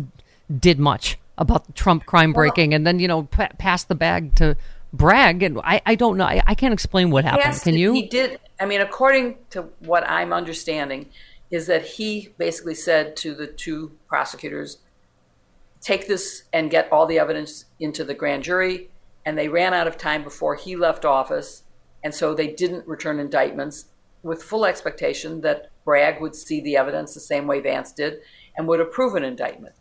did 0.59 0.79
much 0.79 1.19
about 1.39 1.67
the 1.67 1.73
Trump 1.73 2.05
crime 2.05 2.35
breaking, 2.35 2.75
and 2.75 2.87
then 2.87 2.99
you 2.99 3.09
know 3.09 3.23
pa- 3.25 3.49
passed 3.59 3.89
the 3.89 3.95
bag 3.95 4.35
to 4.37 4.57
Bragg 4.93 5.43
and 5.43 5.59
I 5.63 5.81
I 5.87 5.95
don't 5.95 6.17
know. 6.17 6.25
I, 6.25 6.43
I 6.47 6.55
can't 6.55 6.75
explain 6.75 7.11
what 7.11 7.25
happened. 7.25 7.45
Yes, 7.45 7.65
Can 7.65 7.75
you? 7.75 7.93
He 7.93 8.09
did. 8.09 8.41
I 8.59 8.67
mean, 8.67 8.81
according 8.81 9.39
to 9.51 9.63
what 9.81 10.09
I'm 10.09 10.33
understanding, 10.33 11.11
is 11.51 11.67
that 11.67 11.85
he 11.85 12.33
basically 12.39 12.75
said 12.75 13.17
to 13.17 13.35
the 13.35 13.47
two 13.47 13.97
prosecutors, 14.07 14.79
take 15.81 16.07
this 16.07 16.45
and 16.53 16.71
get 16.71 16.91
all 16.93 17.07
the 17.07 17.19
evidence 17.19 17.65
into 17.81 18.05
the 18.05 18.15
grand 18.15 18.43
jury. 18.43 18.91
And 19.27 19.37
they 19.37 19.49
ran 19.49 19.75
out 19.75 19.87
of 19.87 19.97
time 19.97 20.23
before 20.23 20.55
he 20.55 20.77
left 20.77 21.05
office. 21.05 21.65
And 22.05 22.15
so 22.15 22.35
they 22.35 22.49
didn't 22.49 22.87
return 22.87 23.19
indictments 23.19 23.87
with 24.23 24.43
full 24.43 24.65
expectation 24.65 25.41
that 25.41 25.71
Bragg 25.85 26.21
would 26.21 26.35
see 26.35 26.61
the 26.61 26.77
evidence 26.77 27.15
the 27.15 27.21
same 27.21 27.47
way 27.47 27.61
Vance 27.61 27.93
did 27.93 28.21
and 28.57 28.69
would 28.69 28.81
approve 28.81 29.15
an 29.15 29.25
indictment. 29.25 29.75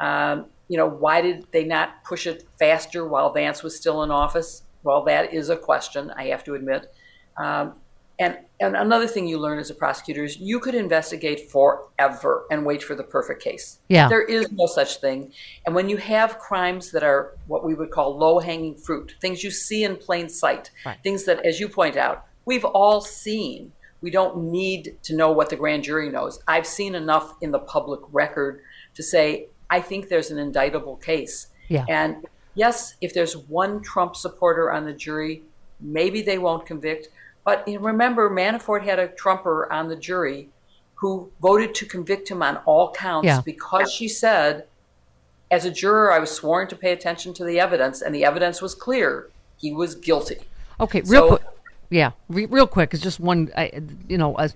Um, 0.00 0.46
you 0.68 0.76
know, 0.76 0.88
why 0.88 1.20
did 1.20 1.46
they 1.52 1.64
not 1.64 2.04
push 2.04 2.26
it 2.26 2.44
faster 2.58 3.06
while 3.06 3.32
Vance 3.32 3.62
was 3.62 3.76
still 3.76 4.02
in 4.02 4.10
office? 4.10 4.62
Well, 4.82 5.04
that 5.04 5.32
is 5.32 5.48
a 5.48 5.56
question, 5.56 6.10
I 6.16 6.26
have 6.26 6.44
to 6.44 6.54
admit. 6.54 6.92
Um, 7.36 7.78
and, 8.18 8.38
and 8.60 8.76
another 8.76 9.06
thing 9.06 9.26
you 9.28 9.38
learn 9.38 9.58
as 9.58 9.68
a 9.68 9.74
prosecutor 9.74 10.24
is 10.24 10.38
you 10.38 10.58
could 10.58 10.74
investigate 10.74 11.50
forever 11.50 12.46
and 12.50 12.64
wait 12.64 12.82
for 12.82 12.94
the 12.94 13.02
perfect 13.02 13.42
case. 13.42 13.78
Yeah. 13.88 14.08
There 14.08 14.22
is 14.22 14.50
no 14.52 14.66
such 14.66 15.00
thing. 15.00 15.32
And 15.66 15.74
when 15.74 15.88
you 15.90 15.98
have 15.98 16.38
crimes 16.38 16.90
that 16.92 17.02
are 17.02 17.36
what 17.46 17.64
we 17.64 17.74
would 17.74 17.90
call 17.90 18.16
low 18.16 18.38
hanging 18.38 18.74
fruit, 18.76 19.14
things 19.20 19.44
you 19.44 19.50
see 19.50 19.84
in 19.84 19.96
plain 19.96 20.28
sight, 20.30 20.70
Right. 20.86 20.98
things 21.02 21.24
that, 21.24 21.44
as 21.44 21.60
you 21.60 21.68
point 21.68 21.96
out, 21.96 22.26
we've 22.46 22.64
all 22.64 23.00
seen. 23.02 23.72
We 24.00 24.10
don't 24.10 24.50
need 24.50 24.96
to 25.02 25.14
know 25.16 25.32
what 25.32 25.50
the 25.50 25.56
grand 25.56 25.84
jury 25.84 26.10
knows. 26.10 26.38
I've 26.48 26.66
seen 26.66 26.94
enough 26.94 27.34
in 27.42 27.50
the 27.50 27.58
public 27.58 28.00
record 28.12 28.60
to 28.94 29.02
say, 29.02 29.48
I 29.68 29.80
think 29.80 30.08
there's 30.08 30.30
an 30.30 30.38
indictable 30.38 30.96
case. 30.96 31.48
Yeah. 31.68 31.84
And 31.88 32.24
yes, 32.54 32.94
if 33.00 33.12
there's 33.12 33.36
one 33.36 33.82
Trump 33.82 34.16
supporter 34.16 34.70
on 34.72 34.84
the 34.86 34.92
jury, 34.92 35.42
maybe 35.80 36.22
they 36.22 36.38
won't 36.38 36.64
convict. 36.64 37.08
But 37.46 37.64
remember, 37.80 38.28
Manafort 38.28 38.82
had 38.82 38.98
a 38.98 39.06
Trumper 39.06 39.72
on 39.72 39.88
the 39.88 39.94
jury 39.94 40.48
who 40.96 41.30
voted 41.40 41.76
to 41.76 41.86
convict 41.86 42.28
him 42.28 42.42
on 42.42 42.56
all 42.66 42.90
counts 42.92 43.26
Yeah. 43.26 43.40
because 43.44 43.90
she 43.92 44.08
said, 44.08 44.66
as 45.50 45.64
a 45.64 45.70
juror, 45.70 46.12
I 46.12 46.18
was 46.18 46.30
sworn 46.32 46.66
to 46.68 46.76
pay 46.76 46.90
attention 46.92 47.32
to 47.34 47.44
the 47.44 47.60
evidence, 47.60 48.02
and 48.02 48.12
the 48.12 48.24
evidence 48.24 48.60
was 48.60 48.74
clear. 48.74 49.30
He 49.58 49.72
was 49.72 49.94
guilty. 49.94 50.38
Okay, 50.80 51.02
real 51.02 51.22
So- 51.22 51.28
quick. 51.36 51.42
Yeah, 51.88 52.12
Re- 52.28 52.46
real 52.46 52.66
quick, 52.66 52.92
it's 52.92 53.02
just 53.02 53.20
one, 53.20 53.50
I, 53.56 53.80
you 54.08 54.18
know, 54.18 54.36
a 54.38 54.50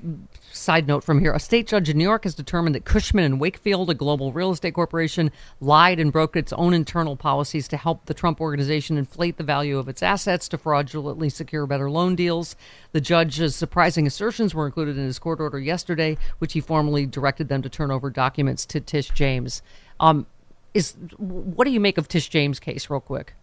side 0.53 0.89
note 0.89 1.05
from 1.05 1.21
here. 1.21 1.33
A 1.33 1.39
state 1.39 1.69
judge 1.69 1.89
in 1.89 1.97
New 1.97 2.05
York 2.05 2.25
has 2.25 2.35
determined 2.35 2.75
that 2.75 2.85
Cushman 2.85 3.25
and 3.25 3.41
Wakefield, 3.41 3.89
a 3.89 3.95
global 3.95 4.33
real 4.33 4.51
estate 4.51 4.75
corporation, 4.75 5.31
lied 5.61 6.01
and 6.01 6.13
broke 6.13 6.35
its 6.35 6.53
own 6.53 6.75
internal 6.75 7.17
policies 7.17 7.69
to 7.69 7.77
help 7.77 8.07
the 8.07 8.15
Trump 8.15 8.41
organization 8.41 8.99
inflate 8.99 9.37
the 9.37 9.45
value 9.45 9.79
of 9.79 9.89
its 9.89 10.03
assets 10.03 10.49
to 10.49 10.59
fraudulently 10.59 11.29
secure 11.29 11.67
better 11.67 11.89
loan 11.89 12.17
deals. 12.17 12.57
The 12.93 13.01
judge's 13.01 13.55
surprising 13.55 14.09
assertions 14.09 14.53
were 14.53 14.67
included 14.67 14.99
in 14.99 15.05
his 15.05 15.21
court 15.21 15.41
order 15.41 15.61
yesterday, 15.61 16.19
which 16.39 16.55
he 16.55 16.61
formally 16.61 17.07
directed 17.07 17.49
them 17.49 17.63
to 17.63 17.69
turn 17.69 17.93
over 17.93 18.11
documents 18.11 18.67
to 18.67 18.81
Tish 18.81 19.11
James. 19.11 19.63
Um, 20.01 20.27
is 20.75 20.97
what 21.17 21.65
do 21.65 21.71
you 21.71 21.81
make 21.81 21.99
of 21.99 22.09
Tish 22.09 22.29
James' 22.29 22.59
case, 22.59 22.91
real 22.91 23.01
quick? 23.01 23.35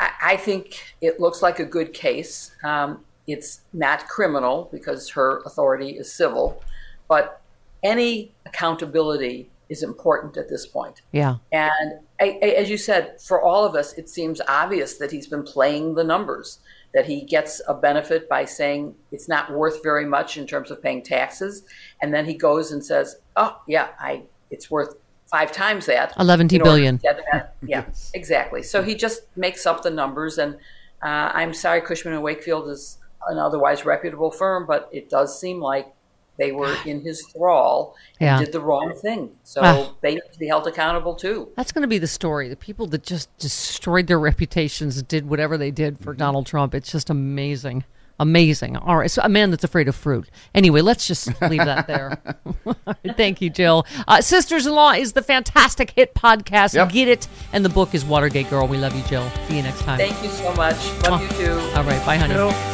I, 0.00 0.10
I 0.22 0.36
think 0.36 0.96
it 1.00 1.20
looks 1.20 1.42
like 1.42 1.58
a 1.58 1.64
good 1.64 1.92
case. 1.92 2.54
Um, 2.64 3.04
it's 3.26 3.62
not 3.72 4.08
criminal 4.08 4.68
because 4.70 5.08
her 5.10 5.42
authority 5.46 5.90
is 5.90 6.12
civil, 6.12 6.62
but 7.08 7.40
any 7.82 8.32
accountability 8.46 9.50
is 9.68 9.82
important 9.82 10.36
at 10.36 10.48
this 10.48 10.66
point. 10.66 11.02
Yeah. 11.12 11.36
And 11.52 12.00
I, 12.20 12.38
I, 12.42 12.46
as 12.48 12.68
you 12.68 12.76
said, 12.76 13.20
for 13.20 13.40
all 13.40 13.64
of 13.64 13.74
us, 13.74 13.94
it 13.94 14.08
seems 14.08 14.40
obvious 14.46 14.98
that 14.98 15.10
he's 15.10 15.26
been 15.26 15.42
playing 15.42 15.94
the 15.94 16.04
numbers, 16.04 16.58
that 16.92 17.06
he 17.06 17.22
gets 17.22 17.62
a 17.66 17.74
benefit 17.74 18.28
by 18.28 18.44
saying 18.44 18.94
it's 19.10 19.28
not 19.28 19.50
worth 19.50 19.82
very 19.82 20.04
much 20.04 20.36
in 20.36 20.46
terms 20.46 20.70
of 20.70 20.82
paying 20.82 21.02
taxes. 21.02 21.64
And 22.02 22.12
then 22.12 22.26
he 22.26 22.34
goes 22.34 22.72
and 22.72 22.84
says, 22.84 23.16
oh, 23.36 23.60
yeah, 23.66 23.88
I, 23.98 24.24
it's 24.50 24.70
worth 24.70 24.96
five 25.26 25.50
times 25.52 25.86
that. 25.86 26.12
11 26.18 26.46
in 26.46 26.60
order 26.60 26.64
to 26.64 26.64
billion. 26.64 27.00
that. 27.02 27.54
Yeah, 27.66 27.84
exactly. 28.14 28.62
So 28.62 28.82
he 28.82 28.94
just 28.94 29.22
makes 29.36 29.66
up 29.66 29.82
the 29.82 29.90
numbers. 29.90 30.38
And 30.38 30.54
uh, 31.02 31.30
I'm 31.34 31.52
sorry, 31.54 31.80
Cushman 31.80 32.14
and 32.14 32.22
Wakefield 32.22 32.68
is 32.68 32.98
an 33.28 33.38
otherwise 33.38 33.84
reputable 33.84 34.30
firm, 34.30 34.66
but 34.66 34.88
it 34.92 35.08
does 35.10 35.38
seem 35.40 35.60
like 35.60 35.92
they 36.36 36.50
were 36.52 36.74
in 36.84 37.00
his 37.00 37.24
thrall 37.28 37.94
and 38.20 38.26
Yeah. 38.26 38.38
did 38.44 38.52
the 38.52 38.60
wrong 38.60 38.92
thing. 39.00 39.30
So 39.44 39.60
Ah. 39.62 39.92
they 40.00 40.14
need 40.14 40.22
to 40.32 40.38
be 40.38 40.48
held 40.48 40.66
accountable 40.66 41.14
too. 41.14 41.48
That's 41.56 41.70
going 41.72 41.82
to 41.82 41.88
be 41.88 41.98
the 41.98 42.08
story. 42.08 42.48
The 42.48 42.56
people 42.56 42.86
that 42.88 43.04
just 43.04 43.28
destroyed 43.38 44.08
their 44.08 44.18
reputations 44.18 45.00
did 45.02 45.28
whatever 45.28 45.56
they 45.56 45.70
did 45.70 46.00
for 46.00 46.12
Donald 46.12 46.46
Trump. 46.46 46.74
It's 46.74 46.90
just 46.90 47.08
amazing. 47.08 47.84
Amazing. 48.20 48.76
All 48.76 48.96
right. 48.96 49.10
So 49.10 49.22
a 49.24 49.28
man 49.28 49.50
that's 49.50 49.64
afraid 49.64 49.88
of 49.88 49.96
fruit. 49.96 50.28
Anyway, 50.54 50.80
let's 50.80 51.06
just 51.06 51.28
leave 51.42 51.64
that 51.64 51.86
there. 51.86 52.22
Thank 53.16 53.40
you, 53.40 53.50
Jill. 53.50 53.86
Uh, 54.06 54.20
Sisters 54.20 54.66
in 54.66 54.72
Law 54.74 54.92
is 54.92 55.14
the 55.14 55.22
fantastic 55.22 55.90
hit 55.90 56.14
podcast. 56.14 56.74
Yep. 56.74 56.92
Get 56.92 57.08
it. 57.08 57.28
And 57.52 57.64
the 57.64 57.68
book 57.70 57.94
is 57.94 58.04
Watergate 58.04 58.48
Girl. 58.50 58.66
We 58.68 58.76
love 58.78 58.94
you, 58.94 59.02
Jill. 59.04 59.28
See 59.48 59.56
you 59.56 59.62
next 59.62 59.80
time. 59.82 59.98
Thank 59.98 60.22
you 60.22 60.30
so 60.30 60.54
much. 60.54 60.76
Love 61.08 61.22
you 61.22 61.28
too. 61.46 61.52
All 61.76 61.84
right. 61.84 62.04
Bye, 62.06 62.16
honey. 62.16 62.73